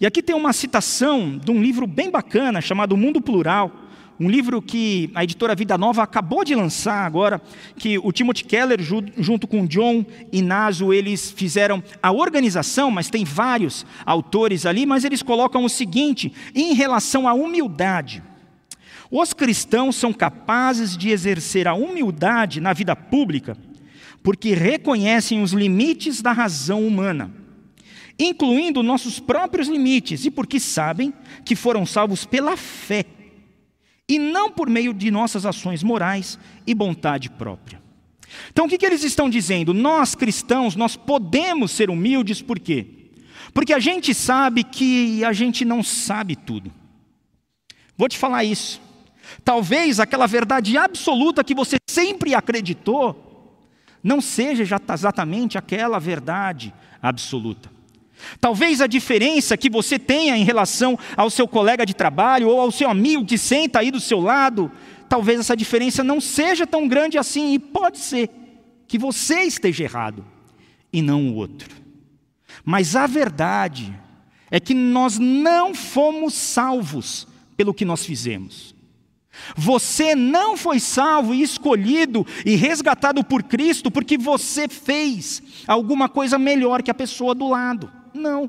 E 0.00 0.06
aqui 0.06 0.22
tem 0.22 0.34
uma 0.34 0.52
citação 0.52 1.38
de 1.38 1.50
um 1.50 1.62
livro 1.62 1.86
bem 1.86 2.10
bacana 2.10 2.60
chamado 2.60 2.96
Mundo 2.96 3.22
Plural 3.22 3.83
um 4.18 4.28
livro 4.28 4.62
que 4.62 5.10
a 5.14 5.24
editora 5.24 5.54
Vida 5.54 5.76
Nova 5.76 6.02
acabou 6.02 6.44
de 6.44 6.54
lançar 6.54 7.04
agora, 7.04 7.40
que 7.76 7.98
o 7.98 8.12
Timothy 8.12 8.44
Keller, 8.44 8.80
junto 8.80 9.46
com 9.46 9.66
John 9.66 10.04
Inazo, 10.32 10.92
eles 10.92 11.30
fizeram 11.30 11.82
a 12.02 12.12
organização, 12.12 12.90
mas 12.90 13.10
tem 13.10 13.24
vários 13.24 13.84
autores 14.06 14.66
ali, 14.66 14.86
mas 14.86 15.04
eles 15.04 15.22
colocam 15.22 15.64
o 15.64 15.68
seguinte 15.68 16.32
em 16.54 16.74
relação 16.74 17.26
à 17.28 17.34
humildade. 17.34 18.22
Os 19.10 19.32
cristãos 19.32 19.96
são 19.96 20.12
capazes 20.12 20.96
de 20.96 21.10
exercer 21.10 21.68
a 21.68 21.74
humildade 21.74 22.60
na 22.60 22.72
vida 22.72 22.94
pública 22.94 23.56
porque 24.24 24.54
reconhecem 24.54 25.42
os 25.42 25.52
limites 25.52 26.22
da 26.22 26.32
razão 26.32 26.84
humana, 26.84 27.30
incluindo 28.18 28.82
nossos 28.82 29.20
próprios 29.20 29.68
limites, 29.68 30.24
e 30.24 30.30
porque 30.30 30.58
sabem 30.58 31.12
que 31.44 31.54
foram 31.54 31.84
salvos 31.84 32.24
pela 32.24 32.56
fé 32.56 33.04
e 34.08 34.18
não 34.18 34.50
por 34.50 34.68
meio 34.68 34.92
de 34.92 35.10
nossas 35.10 35.46
ações 35.46 35.82
morais 35.82 36.38
e 36.66 36.74
vontade 36.74 37.30
própria. 37.30 37.82
Então 38.50 38.66
o 38.66 38.68
que, 38.68 38.78
que 38.78 38.86
eles 38.86 39.04
estão 39.04 39.30
dizendo? 39.30 39.72
Nós 39.72 40.14
cristãos, 40.14 40.76
nós 40.76 40.96
podemos 40.96 41.70
ser 41.70 41.90
humildes, 41.90 42.42
por 42.42 42.58
quê? 42.58 42.86
Porque 43.52 43.72
a 43.72 43.78
gente 43.78 44.12
sabe 44.14 44.64
que 44.64 45.24
a 45.24 45.32
gente 45.32 45.64
não 45.64 45.82
sabe 45.82 46.34
tudo. 46.34 46.72
Vou 47.96 48.08
te 48.08 48.18
falar 48.18 48.44
isso. 48.44 48.80
Talvez 49.44 50.00
aquela 50.00 50.26
verdade 50.26 50.76
absoluta 50.76 51.44
que 51.44 51.54
você 51.54 51.76
sempre 51.88 52.34
acreditou, 52.34 53.58
não 54.02 54.20
seja 54.20 54.64
exatamente 54.92 55.56
aquela 55.56 55.98
verdade 55.98 56.74
absoluta. 57.00 57.73
Talvez 58.40 58.80
a 58.80 58.86
diferença 58.86 59.56
que 59.56 59.70
você 59.70 59.98
tenha 59.98 60.36
em 60.36 60.44
relação 60.44 60.98
ao 61.16 61.30
seu 61.30 61.46
colega 61.48 61.84
de 61.84 61.94
trabalho 61.94 62.48
ou 62.48 62.60
ao 62.60 62.70
seu 62.70 62.88
amigo 62.88 63.24
que 63.24 63.38
senta 63.38 63.80
aí 63.80 63.90
do 63.90 64.00
seu 64.00 64.20
lado, 64.20 64.70
talvez 65.08 65.40
essa 65.40 65.56
diferença 65.56 66.04
não 66.04 66.20
seja 66.20 66.66
tão 66.66 66.88
grande 66.88 67.18
assim 67.18 67.54
e 67.54 67.58
pode 67.58 67.98
ser 67.98 68.30
que 68.86 68.98
você 68.98 69.42
esteja 69.42 69.84
errado 69.84 70.24
e 70.92 71.02
não 71.02 71.28
o 71.28 71.34
outro. 71.34 71.68
Mas 72.64 72.96
a 72.96 73.06
verdade 73.06 73.92
é 74.50 74.60
que 74.60 74.74
nós 74.74 75.18
não 75.18 75.74
fomos 75.74 76.34
salvos 76.34 77.26
pelo 77.56 77.74
que 77.74 77.84
nós 77.84 78.04
fizemos. 78.04 78.74
Você 79.56 80.14
não 80.14 80.56
foi 80.56 80.78
salvo 80.78 81.34
e 81.34 81.42
escolhido 81.42 82.26
e 82.46 82.54
resgatado 82.54 83.24
por 83.24 83.42
Cristo 83.42 83.90
porque 83.90 84.16
você 84.16 84.68
fez 84.68 85.42
alguma 85.66 86.08
coisa 86.08 86.38
melhor 86.38 86.82
que 86.82 86.90
a 86.90 86.94
pessoa 86.94 87.34
do 87.34 87.48
lado. 87.48 87.90
Não. 88.14 88.48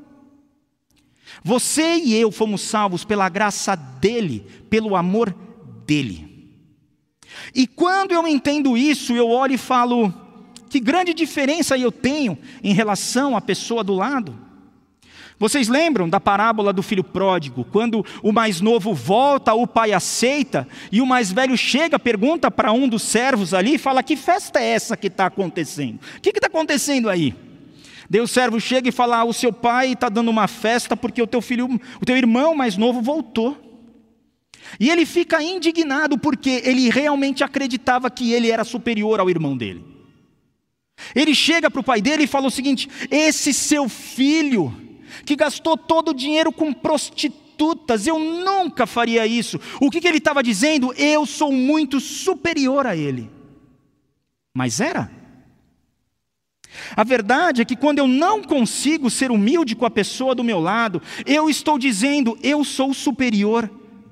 Você 1.42 1.96
e 1.96 2.14
eu 2.14 2.30
fomos 2.30 2.62
salvos 2.62 3.04
pela 3.04 3.28
graça 3.28 3.74
dele, 3.74 4.46
pelo 4.70 4.94
amor 4.94 5.34
dele. 5.84 6.50
E 7.54 7.66
quando 7.66 8.12
eu 8.12 8.26
entendo 8.26 8.76
isso, 8.76 9.12
eu 9.12 9.28
olho 9.28 9.54
e 9.54 9.58
falo: 9.58 10.12
que 10.68 10.80
grande 10.80 11.12
diferença 11.12 11.76
eu 11.76 11.92
tenho 11.92 12.38
em 12.62 12.72
relação 12.72 13.36
à 13.36 13.40
pessoa 13.40 13.82
do 13.82 13.94
lado. 13.94 14.46
Vocês 15.38 15.68
lembram 15.68 16.08
da 16.08 16.18
parábola 16.18 16.72
do 16.72 16.82
filho 16.82 17.04
pródigo? 17.04 17.64
Quando 17.64 18.04
o 18.22 18.32
mais 18.32 18.62
novo 18.62 18.94
volta, 18.94 19.52
o 19.52 19.66
pai 19.66 19.92
aceita, 19.92 20.66
e 20.90 21.02
o 21.02 21.06
mais 21.06 21.30
velho 21.30 21.56
chega, 21.58 21.98
pergunta 21.98 22.50
para 22.50 22.72
um 22.72 22.88
dos 22.88 23.02
servos 23.02 23.52
ali 23.52 23.74
e 23.74 23.78
fala: 23.78 24.02
Que 24.02 24.16
festa 24.16 24.58
é 24.58 24.68
essa 24.68 24.96
que 24.96 25.08
está 25.08 25.26
acontecendo? 25.26 26.00
O 26.16 26.20
que 26.20 26.30
está 26.30 26.46
acontecendo 26.46 27.10
aí? 27.10 27.34
Daí 28.08 28.20
o 28.20 28.28
servo 28.28 28.60
chega 28.60 28.88
e 28.88 28.92
fala: 28.92 29.18
ah, 29.18 29.24
o 29.24 29.32
seu 29.32 29.52
pai 29.52 29.92
está 29.92 30.08
dando 30.08 30.30
uma 30.30 30.46
festa 30.46 30.96
porque 30.96 31.20
o 31.20 31.26
teu 31.26 31.40
filho, 31.40 31.68
o 32.00 32.04
teu 32.04 32.16
irmão 32.16 32.54
mais 32.54 32.76
novo 32.76 33.00
voltou. 33.00 33.56
E 34.80 34.90
ele 34.90 35.06
fica 35.06 35.42
indignado 35.42 36.18
porque 36.18 36.62
ele 36.64 36.90
realmente 36.90 37.44
acreditava 37.44 38.10
que 38.10 38.32
ele 38.32 38.50
era 38.50 38.64
superior 38.64 39.20
ao 39.20 39.30
irmão 39.30 39.56
dele. 39.56 39.84
Ele 41.14 41.34
chega 41.34 41.70
para 41.70 41.80
o 41.80 41.84
pai 41.84 42.00
dele 42.00 42.24
e 42.24 42.28
fala 42.28 42.46
o 42.46 42.50
seguinte: 42.50 42.88
esse 43.10 43.52
seu 43.52 43.88
filho, 43.88 44.74
que 45.24 45.36
gastou 45.36 45.76
todo 45.76 46.10
o 46.10 46.14
dinheiro 46.14 46.52
com 46.52 46.72
prostitutas, 46.72 48.06
eu 48.06 48.18
nunca 48.18 48.86
faria 48.86 49.26
isso. 49.26 49.60
O 49.80 49.90
que, 49.90 50.00
que 50.00 50.08
ele 50.08 50.18
estava 50.18 50.42
dizendo? 50.42 50.92
Eu 50.94 51.26
sou 51.26 51.52
muito 51.52 52.00
superior 52.00 52.86
a 52.86 52.96
ele. 52.96 53.30
Mas 54.54 54.80
era. 54.80 55.10
A 56.96 57.04
verdade 57.04 57.62
é 57.62 57.64
que 57.64 57.76
quando 57.76 57.98
eu 57.98 58.08
não 58.08 58.42
consigo 58.42 59.10
ser 59.10 59.30
humilde 59.30 59.76
com 59.76 59.86
a 59.86 59.90
pessoa 59.90 60.34
do 60.34 60.44
meu 60.44 60.60
lado, 60.60 61.02
eu 61.24 61.48
estou 61.48 61.78
dizendo 61.78 62.38
eu 62.42 62.64
sou 62.64 62.92
superior 62.92 63.70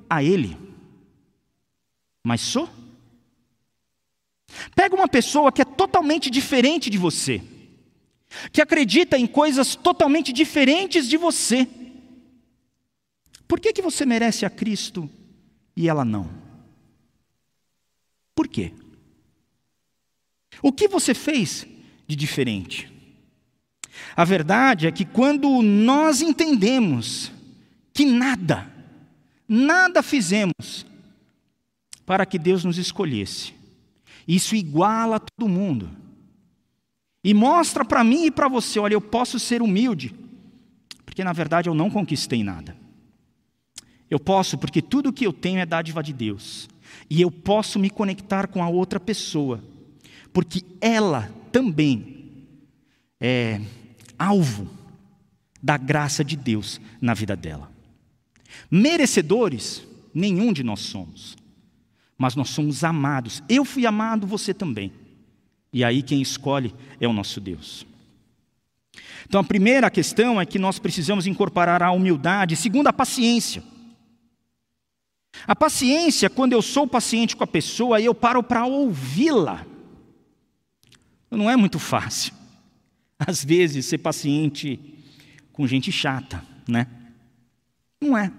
a 0.08 0.22
ele. 0.22 0.56
Mas 2.22 2.40
sou? 2.40 2.68
Pega 4.74 4.94
uma 4.94 5.08
pessoa 5.08 5.52
que 5.52 5.62
é 5.62 5.64
totalmente 5.64 6.30
diferente 6.30 6.88
de 6.88 6.96
você, 6.96 7.42
que 8.52 8.62
acredita 8.62 9.18
em 9.18 9.26
coisas 9.26 9.74
totalmente 9.74 10.32
diferentes 10.32 11.08
de 11.08 11.16
você. 11.16 11.68
Por 13.46 13.60
que, 13.60 13.72
que 13.72 13.82
você 13.82 14.06
merece 14.06 14.46
a 14.46 14.50
Cristo 14.50 15.08
e 15.76 15.88
ela 15.88 16.04
não? 16.04 16.30
Por 18.34 18.48
quê? 18.48 18.72
O 20.62 20.72
que 20.72 20.88
você 20.88 21.12
fez 21.14 21.66
de 22.06 22.16
diferente? 22.16 22.92
A 24.16 24.24
verdade 24.24 24.86
é 24.86 24.92
que 24.92 25.04
quando 25.04 25.62
nós 25.62 26.20
entendemos 26.20 27.32
que 27.92 28.04
nada, 28.04 28.70
nada 29.48 30.02
fizemos 30.02 30.86
para 32.04 32.26
que 32.26 32.38
Deus 32.38 32.64
nos 32.64 32.78
escolhesse, 32.78 33.54
isso 34.26 34.54
iguala 34.54 35.20
todo 35.20 35.48
mundo. 35.48 35.90
E 37.22 37.32
mostra 37.32 37.84
para 37.84 38.04
mim 38.04 38.26
e 38.26 38.30
para 38.30 38.48
você: 38.48 38.78
olha, 38.78 38.94
eu 38.94 39.00
posso 39.00 39.38
ser 39.38 39.62
humilde, 39.62 40.14
porque 41.04 41.24
na 41.24 41.32
verdade 41.32 41.68
eu 41.68 41.74
não 41.74 41.90
conquistei 41.90 42.44
nada. 42.44 42.76
Eu 44.10 44.20
posso 44.20 44.58
porque 44.58 44.82
tudo 44.82 45.12
que 45.12 45.26
eu 45.26 45.32
tenho 45.32 45.58
é 45.58 45.66
dádiva 45.66 46.02
de 46.02 46.12
Deus. 46.12 46.68
E 47.08 47.20
eu 47.20 47.30
posso 47.30 47.78
me 47.78 47.90
conectar 47.90 48.46
com 48.46 48.62
a 48.62 48.68
outra 48.68 49.00
pessoa, 49.00 49.62
porque 50.32 50.62
ela 50.80 51.32
também 51.54 52.32
é 53.20 53.60
alvo 54.18 54.68
da 55.62 55.76
graça 55.76 56.24
de 56.24 56.34
Deus 56.34 56.80
na 57.00 57.14
vida 57.14 57.36
dela. 57.36 57.70
Merecedores, 58.68 59.86
nenhum 60.12 60.52
de 60.52 60.64
nós 60.64 60.80
somos, 60.80 61.36
mas 62.18 62.34
nós 62.34 62.50
somos 62.50 62.82
amados. 62.82 63.40
Eu 63.48 63.64
fui 63.64 63.86
amado, 63.86 64.26
você 64.26 64.52
também. 64.52 64.92
E 65.72 65.84
aí 65.84 66.02
quem 66.02 66.20
escolhe 66.20 66.74
é 67.00 67.06
o 67.06 67.12
nosso 67.12 67.40
Deus. 67.40 67.86
Então 69.24 69.40
a 69.40 69.44
primeira 69.44 69.88
questão 69.92 70.40
é 70.40 70.44
que 70.44 70.58
nós 70.58 70.80
precisamos 70.80 71.24
incorporar 71.24 71.84
a 71.84 71.92
humildade, 71.92 72.56
segundo 72.56 72.88
a 72.88 72.92
paciência. 72.92 73.62
A 75.46 75.54
paciência, 75.54 76.28
quando 76.28 76.52
eu 76.52 76.60
sou 76.60 76.84
paciente 76.84 77.36
com 77.36 77.44
a 77.44 77.46
pessoa, 77.46 78.00
eu 78.00 78.12
paro 78.12 78.42
para 78.42 78.66
ouvi-la. 78.66 79.64
Não 81.36 81.50
é 81.50 81.56
muito 81.56 81.78
fácil. 81.78 82.32
Às 83.18 83.44
vezes, 83.44 83.86
ser 83.86 83.98
paciente 83.98 84.78
com 85.52 85.66
gente 85.66 85.92
chata, 85.92 86.42
né? 86.68 86.86
Não 88.00 88.16
é. 88.16 88.30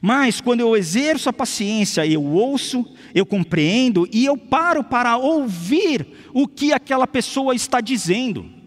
Mas 0.00 0.40
quando 0.40 0.60
eu 0.60 0.76
exerço 0.76 1.28
a 1.28 1.32
paciência, 1.32 2.06
eu 2.06 2.22
ouço, 2.22 2.86
eu 3.14 3.24
compreendo 3.24 4.08
e 4.12 4.24
eu 4.24 4.36
paro 4.36 4.82
para 4.84 5.16
ouvir 5.16 6.06
o 6.32 6.46
que 6.46 6.72
aquela 6.72 7.06
pessoa 7.06 7.54
está 7.54 7.80
dizendo. 7.80 8.60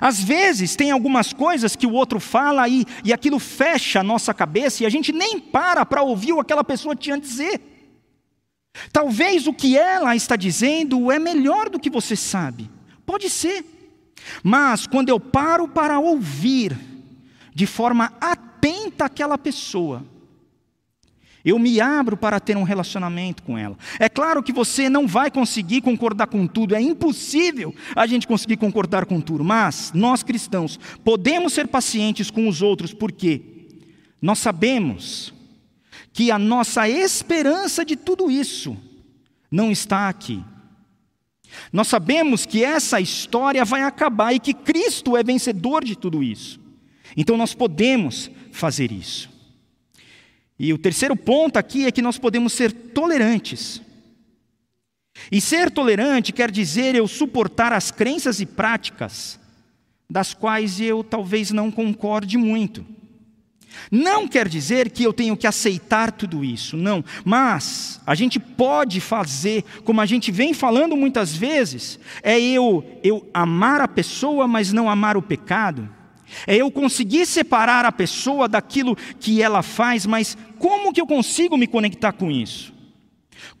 Às 0.00 0.22
vezes 0.22 0.76
tem 0.76 0.90
algumas 0.90 1.32
coisas 1.32 1.74
que 1.74 1.86
o 1.86 1.92
outro 1.92 2.20
fala 2.20 2.68
e, 2.68 2.84
e 3.02 3.12
aquilo 3.12 3.38
fecha 3.38 4.00
a 4.00 4.04
nossa 4.04 4.34
cabeça 4.34 4.82
e 4.82 4.86
a 4.86 4.90
gente 4.90 5.10
nem 5.10 5.40
para 5.40 5.86
para 5.86 6.02
ouvir 6.02 6.32
o 6.32 6.36
que 6.36 6.40
aquela 6.42 6.64
pessoa 6.64 6.94
tinha 6.94 7.16
a 7.16 7.20
dizer. 7.20 7.69
Talvez 8.92 9.46
o 9.46 9.52
que 9.52 9.76
ela 9.76 10.14
está 10.14 10.36
dizendo 10.36 11.10
é 11.10 11.18
melhor 11.18 11.68
do 11.68 11.78
que 11.78 11.90
você 11.90 12.16
sabe. 12.16 12.70
Pode 13.04 13.28
ser. 13.28 13.64
Mas 14.42 14.86
quando 14.86 15.08
eu 15.08 15.18
paro 15.18 15.68
para 15.68 15.98
ouvir 15.98 16.76
de 17.54 17.66
forma 17.66 18.12
atenta 18.20 19.06
aquela 19.06 19.36
pessoa, 19.36 20.04
eu 21.44 21.58
me 21.58 21.80
abro 21.80 22.16
para 22.16 22.38
ter 22.38 22.56
um 22.56 22.62
relacionamento 22.62 23.42
com 23.42 23.56
ela. 23.56 23.76
É 23.98 24.08
claro 24.08 24.42
que 24.42 24.52
você 24.52 24.88
não 24.88 25.06
vai 25.06 25.30
conseguir 25.30 25.80
concordar 25.80 26.26
com 26.26 26.46
tudo, 26.46 26.74
é 26.74 26.80
impossível 26.80 27.74
a 27.96 28.06
gente 28.06 28.26
conseguir 28.26 28.58
concordar 28.58 29.06
com 29.06 29.20
tudo, 29.20 29.42
mas 29.42 29.90
nós 29.94 30.22
cristãos 30.22 30.78
podemos 31.02 31.52
ser 31.52 31.66
pacientes 31.66 32.30
com 32.30 32.46
os 32.46 32.60
outros, 32.60 32.92
porque 32.92 33.42
nós 34.20 34.38
sabemos 34.38 35.32
que 36.12 36.30
a 36.30 36.38
nossa 36.38 36.88
esperança 36.88 37.84
de 37.84 37.96
tudo 37.96 38.30
isso 38.30 38.76
não 39.50 39.70
está 39.70 40.08
aqui. 40.08 40.42
Nós 41.72 41.88
sabemos 41.88 42.46
que 42.46 42.64
essa 42.64 43.00
história 43.00 43.64
vai 43.64 43.82
acabar 43.82 44.32
e 44.32 44.40
que 44.40 44.54
Cristo 44.54 45.16
é 45.16 45.22
vencedor 45.22 45.84
de 45.84 45.96
tudo 45.96 46.22
isso. 46.22 46.60
Então 47.16 47.36
nós 47.36 47.54
podemos 47.54 48.30
fazer 48.52 48.92
isso. 48.92 49.28
E 50.58 50.72
o 50.72 50.78
terceiro 50.78 51.16
ponto 51.16 51.56
aqui 51.56 51.86
é 51.86 51.90
que 51.90 52.02
nós 52.02 52.18
podemos 52.18 52.52
ser 52.52 52.72
tolerantes. 52.72 53.80
E 55.30 55.40
ser 55.40 55.70
tolerante 55.70 56.32
quer 56.32 56.50
dizer 56.50 56.94
eu 56.94 57.08
suportar 57.08 57.72
as 57.72 57.90
crenças 57.90 58.40
e 58.40 58.46
práticas 58.46 59.38
das 60.08 60.34
quais 60.34 60.80
eu 60.80 61.04
talvez 61.04 61.50
não 61.50 61.70
concorde 61.70 62.36
muito. 62.36 62.84
Não 63.90 64.26
quer 64.26 64.48
dizer 64.48 64.90
que 64.90 65.02
eu 65.02 65.12
tenho 65.12 65.36
que 65.36 65.46
aceitar 65.46 66.12
tudo 66.12 66.44
isso, 66.44 66.76
não. 66.76 67.04
Mas 67.24 68.00
a 68.06 68.14
gente 68.14 68.38
pode 68.38 69.00
fazer, 69.00 69.64
como 69.84 70.00
a 70.00 70.06
gente 70.06 70.30
vem 70.30 70.54
falando 70.54 70.96
muitas 70.96 71.34
vezes, 71.34 71.98
é 72.22 72.38
eu 72.38 72.84
eu 73.02 73.28
amar 73.32 73.80
a 73.80 73.88
pessoa, 73.88 74.46
mas 74.46 74.72
não 74.72 74.88
amar 74.88 75.16
o 75.16 75.22
pecado. 75.22 75.88
É 76.46 76.56
eu 76.56 76.70
conseguir 76.70 77.26
separar 77.26 77.84
a 77.84 77.92
pessoa 77.92 78.48
daquilo 78.48 78.96
que 79.18 79.42
ela 79.42 79.62
faz, 79.62 80.06
mas 80.06 80.36
como 80.58 80.92
que 80.92 81.00
eu 81.00 81.06
consigo 81.06 81.56
me 81.56 81.66
conectar 81.66 82.12
com 82.12 82.30
isso? 82.30 82.72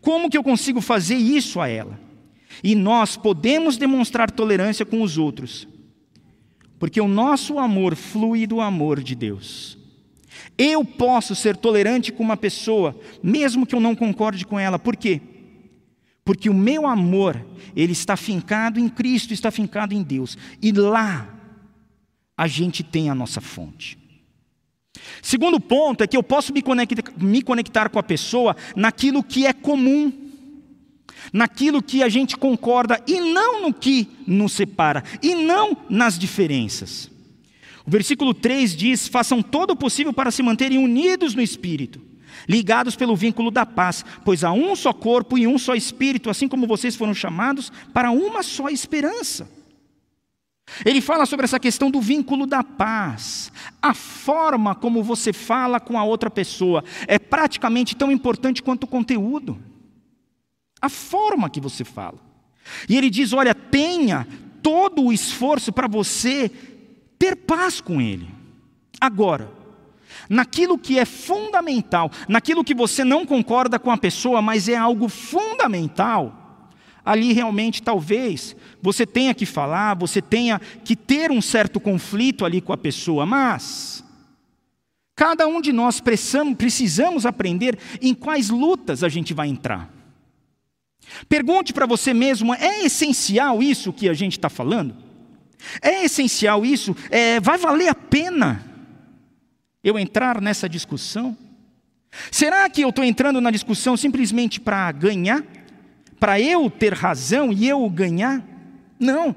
Como 0.00 0.30
que 0.30 0.38
eu 0.38 0.42
consigo 0.42 0.80
fazer 0.80 1.16
isso 1.16 1.60
a 1.60 1.68
ela? 1.68 1.98
E 2.62 2.74
nós 2.74 3.16
podemos 3.16 3.76
demonstrar 3.76 4.30
tolerância 4.30 4.84
com 4.84 5.02
os 5.02 5.18
outros, 5.18 5.66
porque 6.78 7.00
o 7.00 7.08
nosso 7.08 7.58
amor 7.58 7.96
flui 7.96 8.46
do 8.46 8.60
amor 8.60 9.02
de 9.02 9.14
Deus. 9.14 9.79
Eu 10.56 10.84
posso 10.84 11.34
ser 11.34 11.56
tolerante 11.56 12.12
com 12.12 12.22
uma 12.22 12.36
pessoa, 12.36 12.98
mesmo 13.22 13.66
que 13.66 13.74
eu 13.74 13.80
não 13.80 13.94
concorde 13.94 14.44
com 14.46 14.58
ela. 14.58 14.78
Por 14.78 14.96
quê? 14.96 15.20
Porque 16.24 16.48
o 16.48 16.54
meu 16.54 16.86
amor, 16.86 17.44
ele 17.74 17.92
está 17.92 18.16
fincado 18.16 18.78
em 18.78 18.88
Cristo, 18.88 19.32
está 19.32 19.50
fincado 19.50 19.94
em 19.94 20.02
Deus. 20.02 20.36
E 20.62 20.70
lá 20.70 21.28
a 22.36 22.46
gente 22.46 22.82
tem 22.82 23.10
a 23.10 23.14
nossa 23.14 23.40
fonte. 23.40 23.98
Segundo 25.22 25.60
ponto 25.60 26.02
é 26.02 26.06
que 26.06 26.16
eu 26.16 26.22
posso 26.22 26.52
me 26.52 26.62
conectar, 26.62 27.12
me 27.16 27.42
conectar 27.42 27.88
com 27.88 27.98
a 27.98 28.02
pessoa 28.02 28.56
naquilo 28.76 29.22
que 29.22 29.46
é 29.46 29.52
comum, 29.52 30.12
naquilo 31.32 31.82
que 31.82 32.02
a 32.02 32.08
gente 32.08 32.36
concorda 32.36 33.02
e 33.06 33.20
não 33.20 33.62
no 33.62 33.72
que 33.72 34.08
nos 34.26 34.52
separa, 34.52 35.02
e 35.22 35.34
não 35.34 35.76
nas 35.88 36.18
diferenças. 36.18 37.10
O 37.90 37.98
versículo 38.00 38.32
3 38.32 38.76
diz: 38.76 39.08
Façam 39.08 39.42
todo 39.42 39.72
o 39.72 39.76
possível 39.76 40.12
para 40.12 40.30
se 40.30 40.44
manterem 40.44 40.78
unidos 40.78 41.34
no 41.34 41.42
espírito, 41.42 42.00
ligados 42.48 42.94
pelo 42.94 43.16
vínculo 43.16 43.50
da 43.50 43.66
paz, 43.66 44.04
pois 44.24 44.44
há 44.44 44.52
um 44.52 44.76
só 44.76 44.92
corpo 44.92 45.36
e 45.36 45.44
um 45.44 45.58
só 45.58 45.74
espírito, 45.74 46.30
assim 46.30 46.46
como 46.46 46.68
vocês 46.68 46.94
foram 46.94 47.12
chamados 47.12 47.72
para 47.92 48.12
uma 48.12 48.44
só 48.44 48.68
esperança. 48.68 49.50
Ele 50.86 51.00
fala 51.00 51.26
sobre 51.26 51.46
essa 51.46 51.58
questão 51.58 51.90
do 51.90 52.00
vínculo 52.00 52.46
da 52.46 52.62
paz. 52.62 53.50
A 53.82 53.92
forma 53.92 54.72
como 54.72 55.02
você 55.02 55.32
fala 55.32 55.80
com 55.80 55.98
a 55.98 56.04
outra 56.04 56.30
pessoa 56.30 56.84
é 57.08 57.18
praticamente 57.18 57.96
tão 57.96 58.12
importante 58.12 58.62
quanto 58.62 58.84
o 58.84 58.86
conteúdo. 58.86 59.58
A 60.80 60.88
forma 60.88 61.50
que 61.50 61.60
você 61.60 61.82
fala. 61.82 62.20
E 62.88 62.96
ele 62.96 63.10
diz: 63.10 63.32
olha, 63.32 63.52
tenha 63.52 64.28
todo 64.62 65.02
o 65.06 65.12
esforço 65.12 65.72
para 65.72 65.88
você 65.88 66.50
ter 67.20 67.36
paz 67.36 67.82
com 67.82 68.00
ele. 68.00 68.26
Agora, 68.98 69.52
naquilo 70.26 70.78
que 70.78 70.98
é 70.98 71.04
fundamental, 71.04 72.10
naquilo 72.26 72.64
que 72.64 72.74
você 72.74 73.04
não 73.04 73.26
concorda 73.26 73.78
com 73.78 73.90
a 73.90 73.98
pessoa, 73.98 74.40
mas 74.40 74.70
é 74.70 74.74
algo 74.74 75.06
fundamental, 75.06 76.70
ali 77.04 77.34
realmente 77.34 77.82
talvez 77.82 78.56
você 78.80 79.04
tenha 79.04 79.34
que 79.34 79.44
falar, 79.44 79.94
você 79.94 80.22
tenha 80.22 80.58
que 80.82 80.96
ter 80.96 81.30
um 81.30 81.42
certo 81.42 81.78
conflito 81.78 82.46
ali 82.46 82.62
com 82.62 82.72
a 82.72 82.78
pessoa, 82.78 83.26
mas 83.26 84.02
cada 85.14 85.46
um 85.46 85.60
de 85.60 85.74
nós 85.74 86.00
precisamos, 86.00 87.26
aprender 87.26 87.78
em 88.00 88.14
quais 88.14 88.48
lutas 88.48 89.04
a 89.04 89.10
gente 89.10 89.34
vai 89.34 89.48
entrar. 89.48 89.90
Pergunte 91.28 91.74
para 91.74 91.84
você 91.84 92.14
mesmo: 92.14 92.54
é 92.54 92.82
essencial 92.82 93.62
isso 93.62 93.92
que 93.92 94.08
a 94.08 94.14
gente 94.14 94.38
está 94.38 94.48
falando? 94.48 95.09
É 95.80 96.04
essencial 96.04 96.64
isso? 96.64 96.96
É, 97.10 97.40
vai 97.40 97.58
valer 97.58 97.88
a 97.88 97.94
pena 97.94 98.64
eu 99.82 99.98
entrar 99.98 100.40
nessa 100.40 100.68
discussão? 100.68 101.36
Será 102.30 102.68
que 102.68 102.82
eu 102.82 102.88
estou 102.88 103.04
entrando 103.04 103.40
na 103.40 103.50
discussão 103.50 103.96
simplesmente 103.96 104.60
para 104.60 104.90
ganhar? 104.92 105.44
para 106.20 106.38
eu 106.38 106.70
ter 106.70 106.92
razão 106.92 107.50
e 107.50 107.66
eu 107.66 107.88
ganhar? 107.88 108.44
Não. 108.98 109.34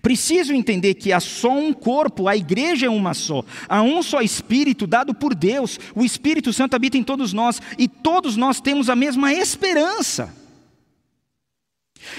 Preciso 0.00 0.54
entender 0.54 0.94
que 0.94 1.12
há 1.12 1.18
só 1.18 1.50
um 1.50 1.72
corpo, 1.72 2.28
a 2.28 2.36
igreja 2.36 2.86
é 2.86 2.90
uma 2.90 3.12
só, 3.14 3.42
há 3.68 3.82
um 3.82 4.02
só 4.02 4.20
Espírito 4.20 4.86
dado 4.86 5.12
por 5.12 5.34
Deus, 5.34 5.80
o 5.94 6.04
Espírito 6.04 6.52
Santo 6.52 6.76
habita 6.76 6.96
em 6.96 7.02
todos 7.02 7.32
nós 7.32 7.60
e 7.76 7.88
todos 7.88 8.36
nós 8.36 8.60
temos 8.60 8.88
a 8.88 8.94
mesma 8.94 9.32
esperança. 9.32 10.32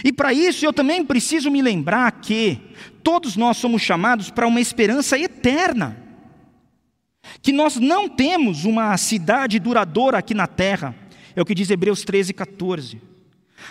E 0.04 0.12
para 0.12 0.34
isso 0.34 0.66
eu 0.66 0.74
também 0.74 1.04
preciso 1.04 1.50
me 1.50 1.62
lembrar 1.62 2.12
que 2.12 2.60
todos 3.04 3.36
nós 3.36 3.58
somos 3.58 3.82
chamados 3.82 4.30
para 4.30 4.48
uma 4.48 4.62
esperança 4.62 5.18
eterna. 5.18 5.98
Que 7.42 7.52
nós 7.52 7.78
não 7.78 8.08
temos 8.08 8.66
uma 8.66 8.96
cidade 8.98 9.60
duradoura 9.60 10.18
aqui 10.18 10.34
na 10.34 10.48
terra, 10.48 10.96
é 11.36 11.42
o 11.42 11.46
que 11.46 11.56
diz 11.56 11.70
Hebreus 11.70 12.04
13, 12.04 12.34
14. 12.34 13.02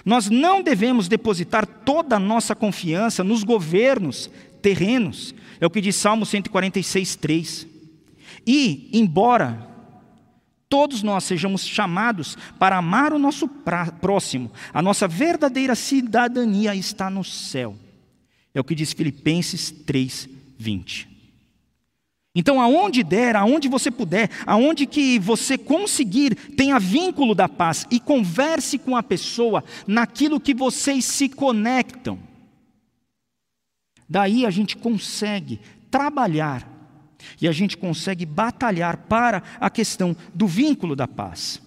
Nós 0.05 0.31
não 0.31 0.63
devemos 0.63 1.09
depositar 1.09 1.67
toda 1.67 2.17
a 2.17 2.21
nossa 2.21 2.55
confiança 2.55 3.25
nos 3.25 3.43
governos 3.43 4.31
terrenos, 4.63 5.35
é 5.61 5.67
o 5.67 5.71
que 5.71 5.81
diz 5.81 5.97
Salmo 5.97 6.25
146, 6.25 7.17
3. 7.17 7.67
E, 8.47 8.89
embora 8.93 9.70
todos 10.71 11.03
nós 11.03 11.25
sejamos 11.25 11.67
chamados 11.67 12.39
para 12.57 12.79
amar 12.79 13.13
o 13.13 13.19
nosso 13.19 13.49
próximo, 14.01 14.51
a 14.73 14.81
nossa 14.81 15.09
verdadeira 15.09 15.75
cidadania 15.75 16.77
está 16.77 17.11
no 17.11 17.25
céu. 17.25 17.77
É 18.55 18.61
o 18.61 18.65
que 18.65 18.75
diz 18.75 18.93
Filipenses 18.93 19.71
3, 19.71 20.29
20. 20.57 21.11
Então, 22.33 22.61
aonde 22.61 23.03
der, 23.03 23.35
aonde 23.35 23.69
você 23.69 23.91
puder, 23.91 24.31
aonde 24.47 24.87
que 24.87 25.19
você 25.19 25.59
conseguir, 25.59 26.37
tenha 26.57 26.79
vínculo 26.79 27.35
da 27.35 27.49
paz 27.49 27.85
e 27.91 27.99
converse 27.99 28.79
com 28.79 28.97
a 28.97 29.03
pessoa 29.03 29.65
naquilo 29.87 30.41
que 30.41 30.55
vocês 30.55 31.05
se 31.05 31.29
conectam. 31.29 32.17
Daí 34.09 34.47
a 34.47 34.51
gente 34.51 34.77
consegue 34.77 35.61
trabalhar 35.91 36.80
e 37.41 37.49
a 37.49 37.53
gente 37.53 37.77
consegue 37.77 38.25
batalhar 38.27 38.97
para 39.09 39.43
a 39.61 39.71
questão 39.71 40.17
do 40.35 40.47
vínculo 40.47 40.95
da 40.95 41.09
paz. 41.09 41.61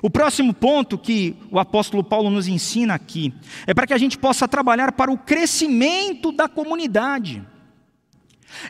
O 0.00 0.10
próximo 0.10 0.54
ponto 0.54 0.98
que 0.98 1.36
o 1.50 1.58
apóstolo 1.58 2.04
Paulo 2.04 2.30
nos 2.30 2.48
ensina 2.48 2.94
aqui 2.94 3.32
é 3.66 3.74
para 3.74 3.86
que 3.86 3.94
a 3.94 3.98
gente 3.98 4.18
possa 4.18 4.48
trabalhar 4.48 4.92
para 4.92 5.10
o 5.10 5.18
crescimento 5.18 6.32
da 6.32 6.48
comunidade. 6.48 7.42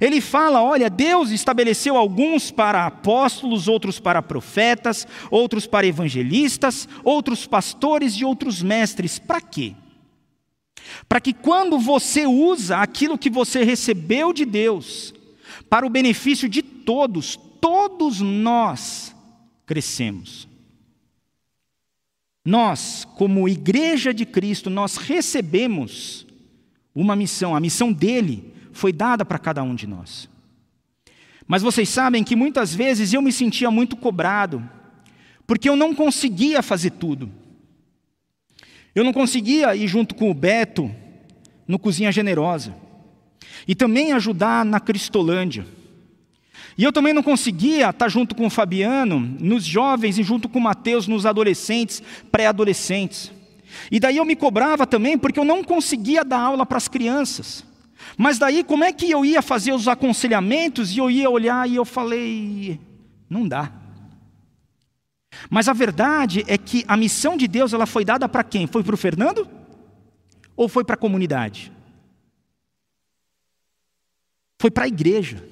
Ele 0.00 0.20
fala: 0.20 0.62
olha, 0.62 0.88
Deus 0.88 1.30
estabeleceu 1.30 1.96
alguns 1.96 2.50
para 2.50 2.86
apóstolos, 2.86 3.68
outros 3.68 3.98
para 3.98 4.22
profetas, 4.22 5.06
outros 5.30 5.66
para 5.66 5.86
evangelistas, 5.86 6.88
outros 7.04 7.46
pastores 7.46 8.14
e 8.14 8.24
outros 8.24 8.62
mestres. 8.62 9.18
Para 9.18 9.40
quê? 9.40 9.74
Para 11.08 11.20
que 11.20 11.32
quando 11.32 11.78
você 11.78 12.26
usa 12.26 12.78
aquilo 12.78 13.18
que 13.18 13.30
você 13.30 13.64
recebeu 13.64 14.32
de 14.32 14.44
Deus, 14.44 15.14
para 15.72 15.86
o 15.86 15.88
benefício 15.88 16.50
de 16.50 16.60
todos, 16.60 17.34
todos 17.58 18.20
nós 18.20 19.16
crescemos. 19.64 20.46
Nós, 22.44 23.08
como 23.16 23.48
igreja 23.48 24.12
de 24.12 24.26
Cristo, 24.26 24.68
nós 24.68 24.98
recebemos 24.98 26.26
uma 26.94 27.16
missão, 27.16 27.56
a 27.56 27.60
missão 27.60 27.90
dele 27.90 28.52
foi 28.70 28.92
dada 28.92 29.24
para 29.24 29.38
cada 29.38 29.62
um 29.62 29.74
de 29.74 29.86
nós. 29.86 30.28
Mas 31.46 31.62
vocês 31.62 31.88
sabem 31.88 32.22
que 32.22 32.36
muitas 32.36 32.74
vezes 32.74 33.14
eu 33.14 33.22
me 33.22 33.32
sentia 33.32 33.70
muito 33.70 33.96
cobrado, 33.96 34.62
porque 35.46 35.70
eu 35.70 35.74
não 35.74 35.94
conseguia 35.94 36.62
fazer 36.62 36.90
tudo. 36.90 37.32
Eu 38.94 39.04
não 39.04 39.12
conseguia 39.14 39.74
ir 39.74 39.88
junto 39.88 40.14
com 40.14 40.30
o 40.30 40.34
Beto 40.34 40.94
no 41.66 41.78
Cozinha 41.78 42.12
Generosa 42.12 42.81
e 43.66 43.74
também 43.74 44.12
ajudar 44.12 44.64
na 44.64 44.80
Cristolândia. 44.80 45.66
E 46.76 46.84
eu 46.84 46.92
também 46.92 47.12
não 47.12 47.22
conseguia 47.22 47.90
estar 47.90 48.08
junto 48.08 48.34
com 48.34 48.46
o 48.46 48.50
Fabiano 48.50 49.20
nos 49.20 49.64
jovens 49.64 50.18
e 50.18 50.22
junto 50.22 50.48
com 50.48 50.58
o 50.58 50.62
Mateus 50.62 51.06
nos 51.06 51.26
adolescentes, 51.26 52.02
pré-adolescentes. 52.30 53.30
E 53.90 54.00
daí 54.00 54.16
eu 54.16 54.24
me 54.24 54.36
cobrava 54.36 54.86
também 54.86 55.18
porque 55.18 55.38
eu 55.38 55.44
não 55.44 55.62
conseguia 55.62 56.24
dar 56.24 56.40
aula 56.40 56.64
para 56.64 56.78
as 56.78 56.88
crianças. 56.88 57.64
Mas 58.16 58.38
daí, 58.38 58.64
como 58.64 58.84
é 58.84 58.92
que 58.92 59.10
eu 59.10 59.24
ia 59.24 59.42
fazer 59.42 59.72
os 59.72 59.86
aconselhamentos 59.86 60.92
e 60.92 60.98
eu 60.98 61.10
ia 61.10 61.30
olhar 61.30 61.68
e 61.68 61.76
eu 61.76 61.84
falei: 61.84 62.80
não 63.28 63.46
dá. 63.46 63.70
Mas 65.48 65.68
a 65.68 65.72
verdade 65.72 66.44
é 66.46 66.58
que 66.58 66.84
a 66.86 66.96
missão 66.96 67.36
de 67.36 67.48
Deus 67.48 67.72
ela 67.72 67.86
foi 67.86 68.04
dada 68.04 68.28
para 68.28 68.44
quem? 68.44 68.66
Foi 68.66 68.82
para 68.82 68.94
o 68.94 68.98
Fernando? 68.98 69.48
Ou 70.56 70.68
foi 70.68 70.84
para 70.84 70.94
a 70.94 70.98
comunidade? 70.98 71.72
Foi 74.62 74.70
para 74.70 74.84
a 74.84 74.86
igreja. 74.86 75.44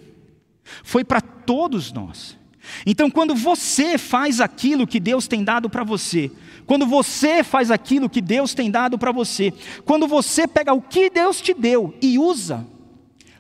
Foi 0.84 1.02
para 1.02 1.20
todos 1.20 1.92
nós. 1.92 2.38
Então, 2.86 3.10
quando 3.10 3.34
você 3.34 3.98
faz 3.98 4.40
aquilo 4.40 4.86
que 4.86 5.00
Deus 5.00 5.26
tem 5.26 5.42
dado 5.42 5.68
para 5.68 5.82
você, 5.82 6.30
quando 6.64 6.86
você 6.86 7.42
faz 7.42 7.72
aquilo 7.72 8.08
que 8.08 8.20
Deus 8.20 8.54
tem 8.54 8.70
dado 8.70 8.96
para 8.96 9.10
você, 9.10 9.52
quando 9.84 10.06
você 10.06 10.46
pega 10.46 10.72
o 10.72 10.80
que 10.80 11.10
Deus 11.10 11.40
te 11.40 11.52
deu 11.52 11.92
e 12.00 12.20
usa 12.20 12.64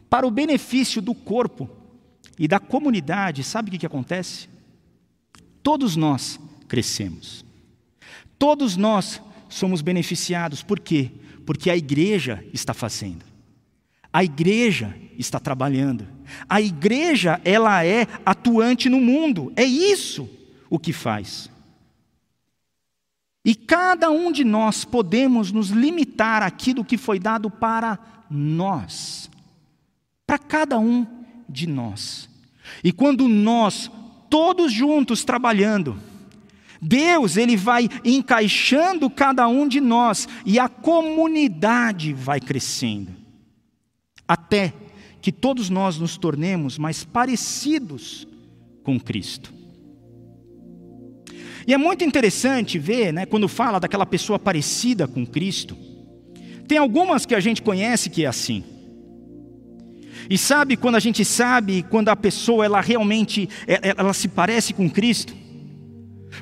para 0.08 0.26
o 0.26 0.30
benefício 0.32 1.00
do 1.00 1.14
corpo 1.14 1.70
e 2.36 2.48
da 2.48 2.58
comunidade, 2.58 3.44
sabe 3.44 3.68
o 3.68 3.70
que, 3.70 3.78
que 3.78 3.86
acontece? 3.86 4.48
Todos 5.62 5.94
nós 5.94 6.40
crescemos. 6.66 7.44
Todos 8.36 8.76
nós 8.76 9.22
somos 9.48 9.82
beneficiados. 9.82 10.64
Por 10.64 10.80
quê? 10.80 11.12
Porque 11.46 11.70
a 11.70 11.76
igreja 11.76 12.44
está 12.52 12.74
fazendo. 12.74 13.29
A 14.12 14.24
igreja 14.24 14.94
está 15.18 15.38
trabalhando. 15.38 16.06
A 16.48 16.60
igreja, 16.60 17.40
ela 17.44 17.84
é 17.84 18.06
atuante 18.24 18.88
no 18.88 19.00
mundo. 19.00 19.52
É 19.56 19.64
isso 19.64 20.28
o 20.68 20.78
que 20.78 20.92
faz. 20.92 21.50
E 23.44 23.54
cada 23.54 24.10
um 24.10 24.30
de 24.30 24.44
nós 24.44 24.84
podemos 24.84 25.50
nos 25.50 25.70
limitar 25.70 26.42
àquilo 26.42 26.84
que 26.84 26.98
foi 26.98 27.18
dado 27.18 27.50
para 27.50 27.98
nós. 28.30 29.30
Para 30.26 30.38
cada 30.38 30.78
um 30.78 31.06
de 31.48 31.66
nós. 31.66 32.28
E 32.84 32.92
quando 32.92 33.26
nós, 33.28 33.90
todos 34.28 34.72
juntos 34.72 35.24
trabalhando, 35.24 35.98
Deus, 36.80 37.36
ele 37.36 37.56
vai 37.56 37.88
encaixando 38.04 39.10
cada 39.10 39.48
um 39.48 39.66
de 39.66 39.80
nós 39.80 40.28
e 40.46 40.58
a 40.58 40.68
comunidade 40.68 42.12
vai 42.12 42.40
crescendo. 42.40 43.19
Até 44.30 44.72
que 45.20 45.32
todos 45.32 45.68
nós 45.68 45.98
nos 45.98 46.16
tornemos 46.16 46.78
mais 46.78 47.02
parecidos 47.02 48.28
com 48.84 48.98
Cristo. 49.00 49.52
E 51.66 51.74
é 51.74 51.76
muito 51.76 52.04
interessante 52.04 52.78
ver, 52.78 53.12
né, 53.12 53.26
quando 53.26 53.48
fala 53.48 53.80
daquela 53.80 54.06
pessoa 54.06 54.38
parecida 54.38 55.08
com 55.08 55.26
Cristo, 55.26 55.76
tem 56.68 56.78
algumas 56.78 57.26
que 57.26 57.34
a 57.34 57.40
gente 57.40 57.60
conhece 57.60 58.08
que 58.08 58.24
é 58.24 58.28
assim. 58.28 58.62
E 60.30 60.38
sabe 60.38 60.76
quando 60.76 60.94
a 60.94 61.00
gente 61.00 61.24
sabe 61.24 61.82
quando 61.82 62.08
a 62.08 62.14
pessoa 62.14 62.64
ela 62.64 62.80
realmente 62.80 63.48
é, 63.66 63.88
é, 63.88 63.94
ela 63.96 64.12
se 64.12 64.28
parece 64.28 64.72
com 64.72 64.88
Cristo? 64.88 65.34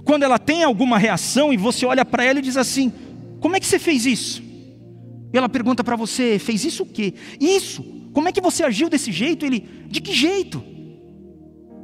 Quando 0.04 0.24
ela 0.24 0.38
tem 0.38 0.62
alguma 0.62 0.98
reação 0.98 1.54
e 1.54 1.56
você 1.56 1.86
olha 1.86 2.04
para 2.04 2.22
ela 2.22 2.38
e 2.38 2.42
diz 2.42 2.58
assim: 2.58 2.92
"Como 3.40 3.56
é 3.56 3.60
que 3.60 3.66
você 3.66 3.78
fez 3.78 4.04
isso?" 4.04 4.47
E 5.32 5.36
ela 5.36 5.48
pergunta 5.48 5.84
para 5.84 5.96
você: 5.96 6.38
"Fez 6.38 6.64
isso 6.64 6.82
o 6.82 6.86
quê?" 6.86 7.14
"Isso. 7.40 7.82
Como 8.12 8.28
é 8.28 8.32
que 8.32 8.40
você 8.40 8.64
agiu 8.64 8.88
desse 8.88 9.12
jeito?" 9.12 9.44
Ele: 9.44 9.68
"De 9.86 10.00
que 10.00 10.12
jeito?" 10.12 10.62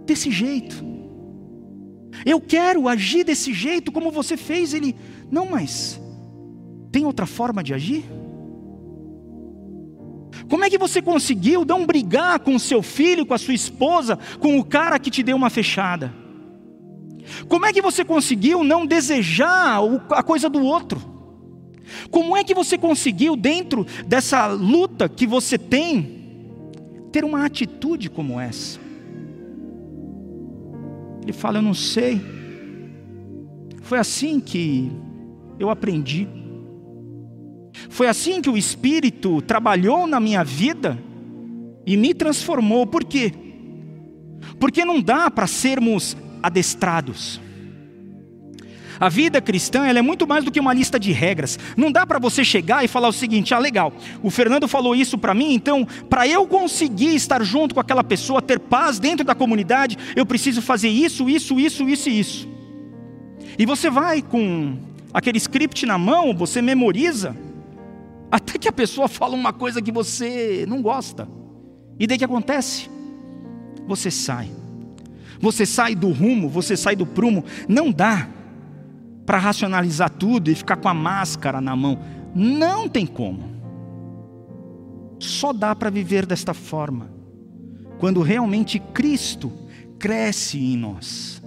"Desse 0.07 0.31
jeito." 0.31 0.95
Eu 2.25 2.41
quero 2.41 2.89
agir 2.89 3.25
desse 3.25 3.53
jeito 3.53 3.91
como 3.91 4.11
você 4.11 4.37
fez. 4.37 4.73
Ele, 4.75 4.95
não, 5.31 5.47
mas 5.47 6.01
tem 6.93 7.05
outra 7.05 7.27
forma 7.27 7.63
de 7.63 7.75
agir? 7.75 8.05
Como 10.49 10.65
é 10.65 10.71
que 10.71 10.79
você 10.79 11.01
conseguiu 11.01 11.65
não 11.65 11.87
brigar 11.87 12.39
com 12.41 12.59
seu 12.59 12.83
filho, 12.83 13.25
com 13.25 13.35
a 13.35 13.39
sua 13.39 13.55
esposa, 13.55 14.19
com 14.41 14.59
o 14.59 14.65
cara 14.65 14.99
que 14.99 15.11
te 15.11 15.23
deu 15.23 15.37
uma 15.37 15.51
fechada? 15.51 16.13
Como 17.49 17.65
é 17.65 17.73
que 17.73 17.81
você 17.81 18.05
conseguiu 18.05 18.63
não 18.63 18.85
desejar 18.85 19.81
a 20.11 20.23
coisa 20.23 20.49
do 20.49 20.63
outro? 20.63 21.14
Como 22.11 22.37
é 22.37 22.45
que 22.45 22.55
você 22.55 22.77
conseguiu, 22.79 23.37
dentro 23.37 23.87
dessa 24.07 24.47
luta 24.47 25.09
que 25.09 25.27
você 25.27 25.59
tem, 25.59 26.25
ter 27.13 27.25
uma 27.25 27.45
atitude 27.45 28.11
como 28.11 28.41
essa? 28.41 28.79
Ele 31.23 31.33
fala: 31.33 31.59
Eu 31.59 31.63
não 31.63 31.75
sei. 31.75 32.21
Foi 33.83 33.99
assim 33.99 34.41
que 34.41 34.91
eu 35.59 35.71
aprendi. 35.71 36.29
Foi 37.89 38.07
assim 38.07 38.41
que 38.41 38.51
o 38.51 38.57
Espírito 38.57 39.43
trabalhou 39.43 40.07
na 40.07 40.21
minha 40.21 40.45
vida 40.45 40.99
e 41.87 41.97
me 41.97 42.15
transformou. 42.15 42.87
Por 42.87 43.05
quê? 43.05 43.33
Porque 44.59 44.85
não 44.85 45.01
dá 45.01 45.31
para 45.31 45.47
sermos 45.47 46.17
adestrados. 46.43 47.41
A 48.99 49.09
vida 49.09 49.41
cristã 49.41 49.87
é 49.87 50.03
muito 50.03 50.27
mais 50.27 50.45
do 50.45 50.51
que 50.51 50.61
uma 50.61 50.73
lista 50.73 50.99
de 50.99 51.13
regras. 51.13 51.59
Não 51.77 51.91
dá 51.91 52.07
para 52.07 52.19
você 52.19 52.45
chegar 52.45 52.85
e 52.85 52.89
falar 52.89 53.09
o 53.09 53.13
seguinte: 53.13 53.55
ah, 53.55 53.59
legal, 53.59 53.93
o 54.23 54.31
Fernando 54.31 54.69
falou 54.69 54.95
isso 54.95 55.19
para 55.19 55.35
mim, 55.35 55.53
então, 55.55 55.87
para 56.09 56.27
eu 56.27 56.47
conseguir 56.47 57.15
estar 57.15 57.43
junto 57.43 57.75
com 57.75 57.81
aquela 57.81 58.05
pessoa, 58.05 58.43
ter 58.43 58.59
paz 58.59 58.99
dentro 58.99 59.25
da 59.25 59.35
comunidade, 59.35 59.99
eu 60.15 60.25
preciso 60.25 60.63
fazer 60.63 60.89
isso, 60.89 61.29
isso, 61.29 61.59
isso, 61.59 61.89
isso 61.89 62.09
e 62.09 62.21
isso. 62.21 62.49
E 63.59 63.67
você 63.67 63.91
vai 63.91 64.23
com 64.23 64.77
aquele 65.13 65.39
script 65.39 65.87
na 65.87 65.97
mão, 65.97 66.35
você 66.35 66.61
memoriza, 66.61 67.37
até 68.31 68.59
que 68.59 68.69
a 68.69 68.73
pessoa 68.73 69.07
fala 69.07 69.35
uma 69.35 69.53
coisa 69.53 69.81
que 69.81 69.93
você 69.93 70.65
não 70.69 70.83
gosta. 70.83 71.29
E 71.99 72.07
daí 72.07 72.19
que 72.19 72.25
acontece? 72.25 72.91
Você 73.87 74.11
sai. 74.11 74.51
você 75.41 75.67
sai 75.67 75.95
do 75.95 76.11
rumo, 76.11 76.49
você 76.49 76.77
sai 76.77 76.97
do 76.97 77.07
prumo. 77.07 77.45
Não 77.69 77.93
dá 77.93 78.29
para 79.25 79.39
racionalizar 79.39 80.11
tudo 80.11 80.51
e 80.51 80.55
ficar 80.55 80.77
com 80.77 80.89
a 80.89 80.95
máscara 80.95 81.61
na 81.61 81.75
mão. 81.75 81.99
Não 82.35 82.89
tem 82.89 83.07
como. 83.07 83.55
Só 85.19 85.53
dá 85.53 85.75
para 85.75 85.91
viver 85.91 86.27
desta 86.27 86.53
forma 86.53 87.09
quando 87.99 88.21
realmente 88.21 88.79
Cristo 88.79 89.51
cresce 89.99 90.59
em 90.59 90.77
nós. 90.77 91.43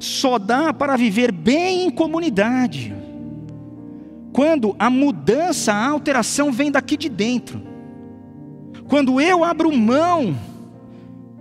Só 0.00 0.38
dá 0.38 0.72
para 0.72 0.96
viver 0.96 1.32
bem 1.32 1.84
em 1.84 1.90
comunidade 1.90 2.94
quando 4.38 4.76
a 4.78 4.88
mudança, 4.88 5.72
a 5.72 5.88
alteração 5.88 6.52
vem 6.52 6.70
daqui 6.70 6.96
de 6.96 7.08
dentro. 7.08 7.60
Quando 8.86 9.20
eu 9.20 9.42
abro 9.42 9.76
mão 9.76 10.38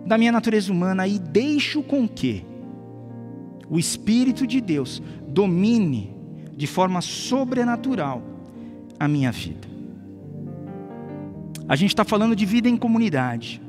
da 0.04 0.18
minha 0.18 0.32
natureza 0.32 0.72
humana 0.72 1.08
e 1.08 1.20
deixo 1.20 1.84
com 1.84 2.08
que 2.08 2.44
o 3.70 3.78
Espírito 3.78 4.48
de 4.48 4.62
Deus 4.62 5.02
domine 5.28 6.16
de 6.56 6.66
forma 6.66 7.02
sobrenatural 7.02 8.24
a 9.00 9.08
minha 9.08 9.32
vida. 9.32 9.68
A 11.68 11.76
gente 11.76 11.90
está 11.90 12.06
falando 12.06 12.36
de 12.36 12.46
vida 12.46 12.70
em 12.70 12.78
comunidade. 12.78 13.62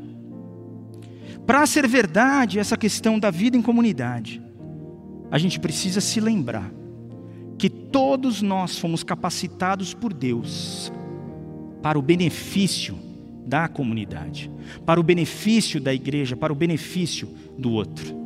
Para 1.46 1.66
ser 1.66 1.86
verdade 1.86 2.58
essa 2.58 2.76
questão 2.76 3.18
da 3.18 3.30
vida 3.30 3.56
em 3.56 3.62
comunidade, 3.62 4.40
a 5.30 5.38
gente 5.38 5.58
precisa 5.58 6.00
se 6.00 6.20
lembrar 6.20 6.70
que 7.58 7.68
todos 7.68 8.40
nós 8.40 8.78
fomos 8.78 9.02
capacitados 9.02 9.92
por 9.92 10.12
Deus 10.12 10.92
para 11.82 11.98
o 11.98 12.02
benefício 12.02 12.96
da 13.44 13.66
comunidade, 13.66 14.50
para 14.86 15.00
o 15.00 15.02
benefício 15.02 15.80
da 15.80 15.92
igreja, 15.92 16.36
para 16.36 16.52
o 16.52 16.56
benefício 16.56 17.28
do 17.58 17.72
outro. 17.72 18.17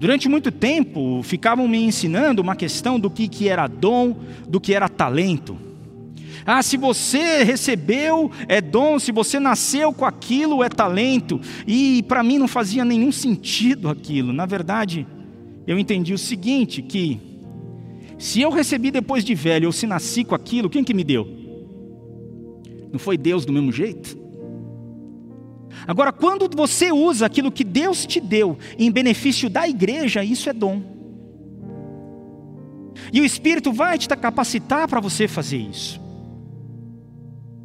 Durante 0.00 0.30
muito 0.30 0.50
tempo, 0.50 1.22
ficavam 1.22 1.68
me 1.68 1.76
ensinando 1.84 2.40
uma 2.40 2.56
questão 2.56 2.98
do 2.98 3.10
que, 3.10 3.28
que 3.28 3.50
era 3.50 3.66
dom, 3.66 4.16
do 4.48 4.58
que 4.58 4.72
era 4.72 4.88
talento. 4.88 5.58
Ah, 6.46 6.62
se 6.62 6.78
você 6.78 7.44
recebeu 7.44 8.30
é 8.48 8.62
dom, 8.62 8.98
se 8.98 9.12
você 9.12 9.38
nasceu 9.38 9.92
com 9.92 10.06
aquilo 10.06 10.64
é 10.64 10.70
talento. 10.70 11.38
E 11.66 12.02
para 12.04 12.22
mim 12.22 12.38
não 12.38 12.48
fazia 12.48 12.82
nenhum 12.82 13.12
sentido 13.12 13.90
aquilo. 13.90 14.32
Na 14.32 14.46
verdade, 14.46 15.06
eu 15.66 15.78
entendi 15.78 16.14
o 16.14 16.18
seguinte, 16.18 16.80
que 16.80 17.20
se 18.16 18.40
eu 18.40 18.48
recebi 18.48 18.90
depois 18.90 19.22
de 19.22 19.34
velho 19.34 19.66
ou 19.66 19.72
se 19.72 19.86
nasci 19.86 20.24
com 20.24 20.34
aquilo, 20.34 20.70
quem 20.70 20.82
que 20.82 20.94
me 20.94 21.04
deu? 21.04 21.28
Não 22.90 22.98
foi 22.98 23.18
Deus 23.18 23.44
do 23.44 23.52
mesmo 23.52 23.70
jeito? 23.70 24.16
Agora, 25.86 26.12
quando 26.12 26.48
você 26.54 26.92
usa 26.92 27.26
aquilo 27.26 27.52
que 27.52 27.64
Deus 27.64 28.04
te 28.04 28.20
deu 28.20 28.58
em 28.78 28.90
benefício 28.90 29.48
da 29.48 29.68
igreja, 29.68 30.24
isso 30.24 30.48
é 30.48 30.52
dom. 30.52 30.82
E 33.12 33.20
o 33.20 33.24
Espírito 33.24 33.72
vai 33.72 33.98
te 33.98 34.08
capacitar 34.08 34.88
para 34.88 35.00
você 35.00 35.26
fazer 35.26 35.58
isso. 35.58 36.00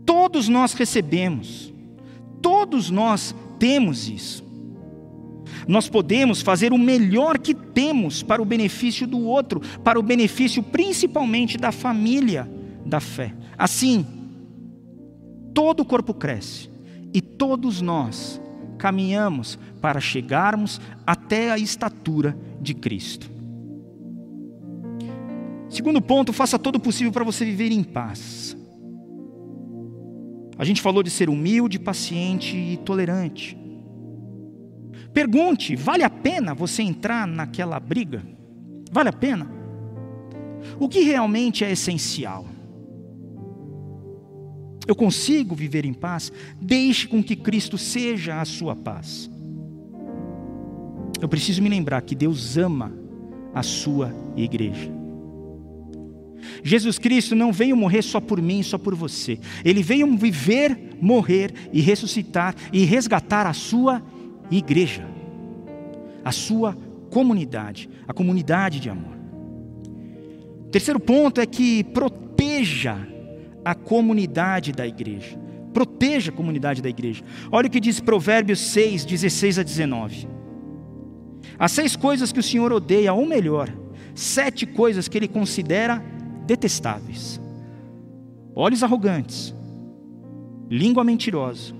Todos 0.05 0.47
nós 0.47 0.73
recebemos, 0.73 1.73
todos 2.41 2.89
nós 2.89 3.35
temos 3.59 4.07
isso. 4.07 4.45
Nós 5.67 5.89
podemos 5.89 6.41
fazer 6.41 6.71
o 6.73 6.77
melhor 6.77 7.39
que 7.39 7.53
temos 7.53 8.21
para 8.21 8.41
o 8.41 8.45
benefício 8.45 9.07
do 9.07 9.19
outro, 9.19 9.61
para 9.83 9.99
o 9.99 10.03
benefício 10.03 10.61
principalmente 10.61 11.57
da 11.57 11.71
família 11.71 12.49
da 12.85 12.99
fé. 12.99 13.33
Assim, 13.57 14.05
todo 15.53 15.79
o 15.81 15.85
corpo 15.85 16.13
cresce 16.13 16.74
e 17.15 17.21
todos 17.21 17.79
nós 17.79 18.41
caminhamos 18.77 19.57
para 19.79 20.01
chegarmos 20.01 20.81
até 21.07 21.49
a 21.49 21.57
estatura 21.57 22.37
de 22.59 22.73
Cristo. 22.73 23.31
Segundo 25.69 26.01
ponto, 26.01 26.33
faça 26.33 26.59
todo 26.59 26.75
o 26.75 26.79
possível 26.79 27.13
para 27.13 27.23
você 27.23 27.45
viver 27.45 27.71
em 27.71 27.83
paz. 27.85 28.57
A 30.57 30.65
gente 30.65 30.81
falou 30.81 31.01
de 31.01 31.09
ser 31.09 31.29
humilde, 31.29 31.79
paciente 31.79 32.57
e 32.57 32.75
tolerante. 32.83 33.57
Pergunte: 35.13 35.73
vale 35.73 36.03
a 36.03 36.09
pena 36.09 36.53
você 36.53 36.83
entrar 36.83 37.25
naquela 37.25 37.79
briga? 37.79 38.23
Vale 38.91 39.07
a 39.07 39.13
pena? 39.13 39.49
O 40.77 40.89
que 40.89 40.99
realmente 40.99 41.63
é 41.63 41.71
essencial? 41.71 42.45
Eu 44.87 44.95
consigo 44.95 45.55
viver 45.55 45.85
em 45.85 45.93
paz, 45.93 46.31
deixe 46.61 47.07
com 47.07 47.23
que 47.23 47.35
Cristo 47.35 47.77
seja 47.77 48.39
a 48.39 48.45
sua 48.45 48.75
paz. 48.75 49.29
Eu 51.21 51.27
preciso 51.27 51.61
me 51.61 51.69
lembrar 51.69 52.01
que 52.01 52.13
Deus 52.13 52.57
ama 52.57 52.93
a 53.53 53.63
sua 53.63 54.13
igreja. 54.35 54.91
Jesus 56.63 56.99
Cristo 56.99 57.35
não 57.35 57.51
veio 57.51 57.75
morrer 57.75 58.01
só 58.01 58.19
por 58.19 58.41
mim, 58.41 58.61
só 58.61 58.77
por 58.77 58.93
você. 58.93 59.39
Ele 59.63 59.81
veio 59.81 60.15
viver, 60.17 60.97
morrer 61.01 61.53
e 61.71 61.81
ressuscitar 61.81 62.55
e 62.71 62.83
resgatar 62.85 63.47
a 63.47 63.53
sua 63.53 64.03
igreja, 64.51 65.07
a 66.23 66.31
sua 66.31 66.77
comunidade, 67.09 67.89
a 68.07 68.13
comunidade 68.13 68.79
de 68.79 68.89
amor. 68.89 69.15
Terceiro 70.71 70.99
ponto 70.99 71.39
é 71.39 71.45
que 71.45 71.83
proteja 71.85 73.14
a 73.65 73.73
comunidade 73.73 74.71
da 74.71 74.85
igreja. 74.85 75.37
Proteja 75.73 76.31
a 76.31 76.33
comunidade 76.33 76.81
da 76.81 76.87
igreja. 76.87 77.23
Olha 77.51 77.67
o 77.67 77.69
que 77.69 77.79
diz 77.79 77.99
Provérbios 77.99 78.59
6, 78.59 79.03
16 79.03 79.59
a 79.59 79.63
19. 79.63 80.27
Há 81.57 81.67
seis 81.67 81.95
coisas 81.95 82.31
que 82.31 82.39
o 82.39 82.43
Senhor 82.43 82.71
odeia, 82.71 83.11
ou 83.11 83.25
melhor, 83.25 83.69
sete 84.13 84.65
coisas 84.65 85.07
que 85.07 85.17
ele 85.17 85.27
considera 85.27 86.01
detestáveis: 86.45 87.41
olhos 88.55 88.83
arrogantes, 88.83 89.53
língua 90.69 91.03
mentirosa, 91.03 91.73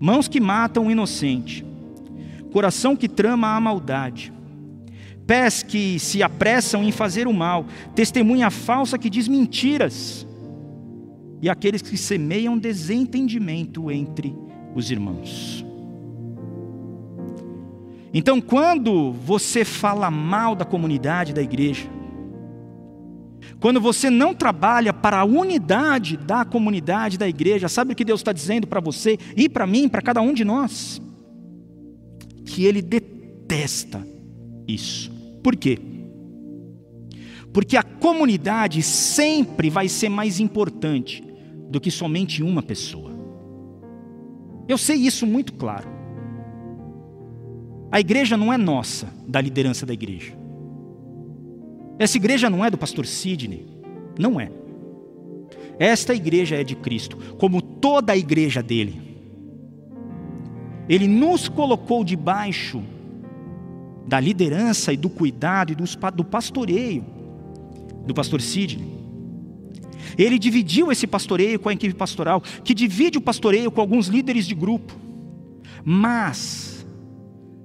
mãos 0.00 0.28
que 0.28 0.40
matam 0.40 0.86
o 0.86 0.90
inocente, 0.90 1.64
coração 2.52 2.96
que 2.96 3.08
trama 3.08 3.54
a 3.54 3.60
maldade, 3.60 4.32
pés 5.26 5.62
que 5.62 5.98
se 5.98 6.22
apressam 6.22 6.82
em 6.82 6.92
fazer 6.92 7.26
o 7.26 7.32
mal, 7.32 7.66
testemunha 7.94 8.50
falsa 8.50 8.98
que 8.98 9.10
diz 9.10 9.28
mentiras 9.28 10.25
e 11.40 11.48
aqueles 11.48 11.82
que 11.82 11.96
semeiam 11.96 12.58
desentendimento 12.58 13.90
entre 13.90 14.34
os 14.74 14.90
irmãos. 14.90 15.64
Então, 18.12 18.40
quando 18.40 19.12
você 19.12 19.64
fala 19.64 20.10
mal 20.10 20.54
da 20.54 20.64
comunidade 20.64 21.34
da 21.34 21.42
igreja, 21.42 21.86
quando 23.60 23.80
você 23.80 24.08
não 24.08 24.34
trabalha 24.34 24.92
para 24.92 25.20
a 25.20 25.24
unidade 25.24 26.16
da 26.16 26.44
comunidade 26.44 27.18
da 27.18 27.28
igreja, 27.28 27.68
sabe 27.68 27.92
o 27.92 27.96
que 27.96 28.04
Deus 28.04 28.20
está 28.20 28.32
dizendo 28.32 28.66
para 28.66 28.80
você 28.80 29.18
e 29.36 29.48
para 29.48 29.66
mim, 29.66 29.88
para 29.88 30.02
cada 30.02 30.20
um 30.20 30.32
de 30.32 30.44
nós? 30.44 31.00
Que 32.44 32.64
Ele 32.64 32.80
detesta 32.80 34.06
isso. 34.66 35.10
Por 35.42 35.56
quê? 35.56 35.78
Porque 37.52 37.76
a 37.76 37.82
comunidade 37.82 38.82
sempre 38.82 39.70
vai 39.70 39.88
ser 39.88 40.08
mais 40.08 40.40
importante 40.40 41.25
do 41.68 41.80
que 41.80 41.90
somente 41.90 42.42
uma 42.42 42.62
pessoa. 42.62 43.12
Eu 44.68 44.78
sei 44.78 44.96
isso 44.96 45.26
muito 45.26 45.52
claro. 45.54 45.88
A 47.90 48.00
igreja 48.00 48.36
não 48.36 48.52
é 48.52 48.58
nossa, 48.58 49.08
da 49.26 49.40
liderança 49.40 49.86
da 49.86 49.94
igreja. 49.94 50.32
Essa 51.98 52.16
igreja 52.16 52.50
não 52.50 52.64
é 52.64 52.70
do 52.70 52.76
pastor 52.76 53.06
Sidney. 53.06 53.66
Não 54.18 54.40
é. 54.40 54.50
Esta 55.78 56.14
igreja 56.14 56.56
é 56.56 56.64
de 56.64 56.74
Cristo, 56.74 57.16
como 57.38 57.60
toda 57.60 58.12
a 58.12 58.16
igreja 58.16 58.62
dele. 58.62 59.00
Ele 60.88 61.06
nos 61.06 61.48
colocou 61.48 62.04
debaixo 62.04 62.82
da 64.06 64.20
liderança 64.20 64.92
e 64.92 64.96
do 64.96 65.10
cuidado 65.10 65.72
e 65.72 65.74
do 65.74 66.24
pastoreio 66.24 67.04
do 68.06 68.14
pastor 68.14 68.40
Sidney. 68.40 68.95
Ele 70.18 70.38
dividiu 70.38 70.90
esse 70.90 71.06
pastoreio 71.06 71.58
com 71.58 71.68
a 71.68 71.72
equipe 71.72 71.94
pastoral, 71.94 72.40
que 72.64 72.74
divide 72.74 73.18
o 73.18 73.20
pastoreio 73.20 73.70
com 73.70 73.80
alguns 73.80 74.06
líderes 74.06 74.46
de 74.46 74.54
grupo. 74.54 74.96
Mas, 75.84 76.86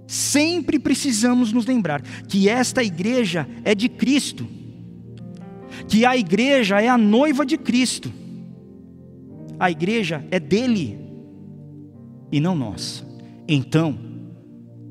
sempre 0.06 0.78
precisamos 0.78 1.54
nos 1.54 1.66
lembrar 1.66 2.02
que 2.02 2.50
esta 2.50 2.84
igreja 2.84 3.48
é 3.64 3.74
de 3.74 3.88
Cristo, 3.88 4.46
que 5.88 6.06
a 6.06 6.18
igreja 6.18 6.82
é 6.82 6.90
a 6.90 6.98
noiva 6.98 7.46
de 7.46 7.58
Cristo, 7.58 8.12
a 9.58 9.72
igreja 9.72 10.26
é 10.30 10.40
dele 10.40 11.00
e 12.32 12.40
não 12.40 12.56
nossa. 12.56 13.06
Então, 13.48 13.98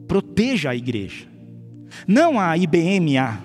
proteja 0.09 0.71
a 0.71 0.77
igreja, 0.77 1.27
não 2.07 2.41
a 2.41 2.57
IBMA, 2.57 3.45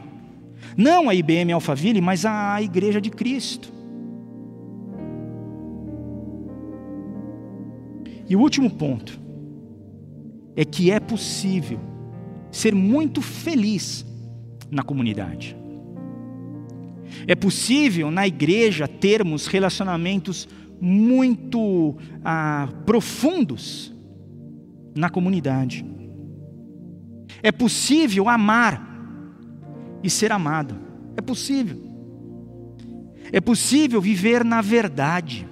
não 0.78 1.10
a 1.10 1.15
IBM 1.15 1.51
Alphaville, 1.51 2.01
mas 2.01 2.25
a 2.25 2.62
igreja 2.62 3.01
de 3.01 3.10
Cristo. 3.10 3.74
E 8.27 8.35
o 8.35 8.39
último 8.39 8.69
ponto 8.69 9.19
é 10.55 10.65
que 10.65 10.89
é 10.89 10.99
possível 10.99 11.79
ser 12.51 12.73
muito 12.73 13.21
feliz 13.21 14.05
na 14.71 14.83
comunidade. 14.83 15.55
É 17.27 17.35
possível 17.35 18.09
na 18.09 18.27
igreja 18.27 18.88
termos 18.88 19.47
relacionamentos 19.47 20.47
muito 20.79 21.97
ah, 22.23 22.69
profundos 22.85 23.93
na 24.95 25.09
comunidade. 25.09 25.85
É 27.43 27.51
possível 27.51 28.29
amar 28.29 28.95
e 30.03 30.09
ser 30.09 30.31
amado. 30.31 30.77
É 31.17 31.21
possível. 31.21 31.77
É 33.31 33.41
possível 33.41 34.01
viver 34.01 34.43
na 34.43 34.61
verdade. 34.61 35.47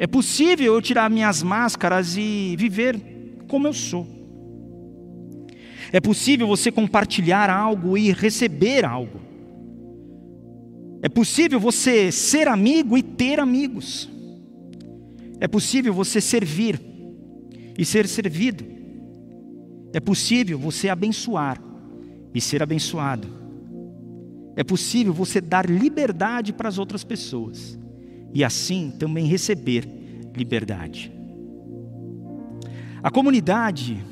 É 0.00 0.06
possível 0.06 0.72
eu 0.72 0.80
tirar 0.80 1.10
minhas 1.10 1.42
máscaras 1.42 2.16
e 2.16 2.56
viver 2.56 2.98
como 3.46 3.66
eu 3.66 3.72
sou. 3.74 4.06
É 5.92 6.00
possível 6.00 6.46
você 6.46 6.72
compartilhar 6.72 7.50
algo 7.50 7.98
e 7.98 8.10
receber 8.10 8.82
algo. 8.82 9.20
É 11.02 11.08
possível 11.10 11.60
você 11.60 12.10
ser 12.10 12.48
amigo 12.48 12.96
e 12.96 13.02
ter 13.02 13.38
amigos. 13.38 14.08
É 15.38 15.46
possível 15.46 15.92
você 15.92 16.18
servir 16.18 16.80
e 17.76 17.84
ser 17.84 18.08
servido. 18.08 18.64
É 19.92 20.00
possível 20.00 20.58
você 20.58 20.88
abençoar 20.88 21.62
e 22.34 22.40
ser 22.40 22.62
abençoado. 22.62 23.28
É 24.56 24.64
possível 24.64 25.12
você 25.12 25.42
dar 25.42 25.68
liberdade 25.68 26.54
para 26.54 26.70
as 26.70 26.78
outras 26.78 27.04
pessoas 27.04 27.78
e 28.32 28.44
assim 28.44 28.90
também 28.98 29.26
receber 29.26 29.88
liberdade. 30.36 31.12
A 33.02 33.10
comunidade 33.10 34.04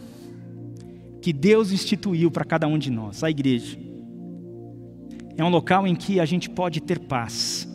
que 1.20 1.32
Deus 1.32 1.72
instituiu 1.72 2.30
para 2.30 2.44
cada 2.44 2.66
um 2.66 2.78
de 2.78 2.90
nós, 2.90 3.22
a 3.22 3.30
igreja, 3.30 3.78
é 5.36 5.44
um 5.44 5.48
local 5.48 5.86
em 5.86 5.94
que 5.94 6.18
a 6.18 6.24
gente 6.24 6.48
pode 6.48 6.80
ter 6.80 6.98
paz. 6.98 7.68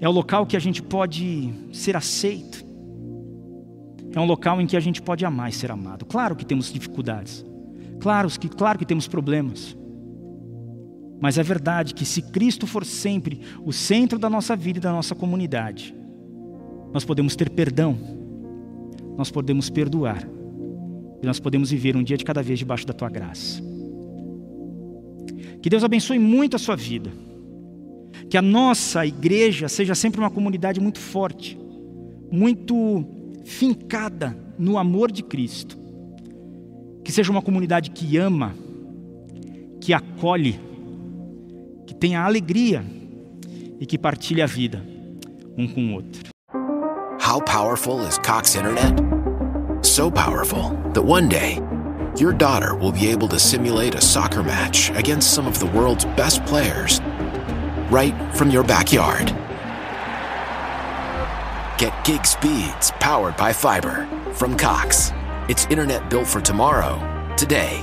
É 0.00 0.08
um 0.08 0.12
local 0.12 0.46
que 0.46 0.56
a 0.56 0.60
gente 0.60 0.82
pode 0.82 1.52
ser 1.72 1.96
aceito. 1.96 2.64
É 4.12 4.18
um 4.18 4.24
local 4.24 4.60
em 4.60 4.66
que 4.66 4.76
a 4.76 4.80
gente 4.80 5.00
pode 5.00 5.24
amar 5.24 5.50
e 5.50 5.52
ser 5.52 5.70
amado. 5.70 6.04
Claro 6.04 6.34
que 6.34 6.44
temos 6.44 6.72
dificuldades. 6.72 7.44
Claro 8.00 8.28
que, 8.30 8.48
claro 8.48 8.78
que 8.78 8.86
temos 8.86 9.06
problemas. 9.06 9.76
Mas 11.20 11.36
é 11.36 11.42
verdade 11.42 11.94
que 11.94 12.04
se 12.04 12.22
Cristo 12.22 12.66
for 12.66 12.84
sempre 12.84 13.40
o 13.64 13.72
centro 13.72 14.18
da 14.18 14.30
nossa 14.30 14.56
vida 14.56 14.78
e 14.78 14.82
da 14.82 14.90
nossa 14.90 15.14
comunidade, 15.14 15.94
nós 16.92 17.04
podemos 17.04 17.36
ter 17.36 17.50
perdão, 17.50 17.98
nós 19.16 19.30
podemos 19.30 19.68
perdoar, 19.68 20.26
e 21.22 21.26
nós 21.26 21.38
podemos 21.38 21.70
viver 21.70 21.96
um 21.96 22.02
dia 22.02 22.16
de 22.16 22.24
cada 22.24 22.42
vez 22.42 22.58
debaixo 22.58 22.86
da 22.86 22.94
tua 22.94 23.10
graça. 23.10 23.62
Que 25.60 25.68
Deus 25.68 25.84
abençoe 25.84 26.18
muito 26.18 26.56
a 26.56 26.58
sua 26.58 26.74
vida. 26.74 27.12
Que 28.28 28.38
a 28.38 28.42
nossa 28.42 29.04
igreja 29.04 29.68
seja 29.68 29.94
sempre 29.94 30.20
uma 30.20 30.30
comunidade 30.30 30.80
muito 30.80 30.98
forte, 30.98 31.58
muito 32.30 33.04
fincada 33.44 34.36
no 34.58 34.78
amor 34.78 35.12
de 35.12 35.22
Cristo. 35.22 35.76
Que 37.04 37.12
seja 37.12 37.30
uma 37.30 37.42
comunidade 37.42 37.90
que 37.90 38.16
ama, 38.16 38.54
que 39.80 39.92
acolhe, 39.92 40.58
que 41.90 41.94
tenha 41.94 42.22
alegria 42.22 42.84
e 43.80 43.84
que 43.84 43.98
partilhe 43.98 44.40
a 44.40 44.46
vida 44.46 44.80
um 45.58 45.66
com 45.66 45.90
o 45.90 45.94
outro. 45.94 46.30
How 47.20 47.40
powerful 47.40 48.06
is 48.06 48.16
Cox 48.18 48.54
Internet? 48.54 48.94
So 49.82 50.08
powerful 50.08 50.70
that 50.94 51.02
one 51.02 51.28
day 51.28 51.58
your 52.16 52.32
daughter 52.32 52.76
will 52.76 52.92
be 52.92 53.08
able 53.10 53.26
to 53.26 53.40
simulate 53.40 53.96
a 53.96 54.00
soccer 54.00 54.44
match 54.44 54.90
against 54.90 55.34
some 55.34 55.48
of 55.48 55.58
the 55.58 55.66
world's 55.66 56.04
best 56.16 56.44
players 56.46 57.00
right 57.90 58.14
from 58.36 58.50
your 58.50 58.62
backyard. 58.62 59.34
Get 61.76 61.92
gig 62.04 62.24
speeds 62.24 62.92
powered 63.00 63.36
by 63.36 63.52
fiber 63.52 64.06
from 64.34 64.56
Cox. 64.56 65.10
It's 65.48 65.66
internet 65.66 66.08
built 66.08 66.28
for 66.28 66.40
tomorrow, 66.40 67.00
today. 67.36 67.82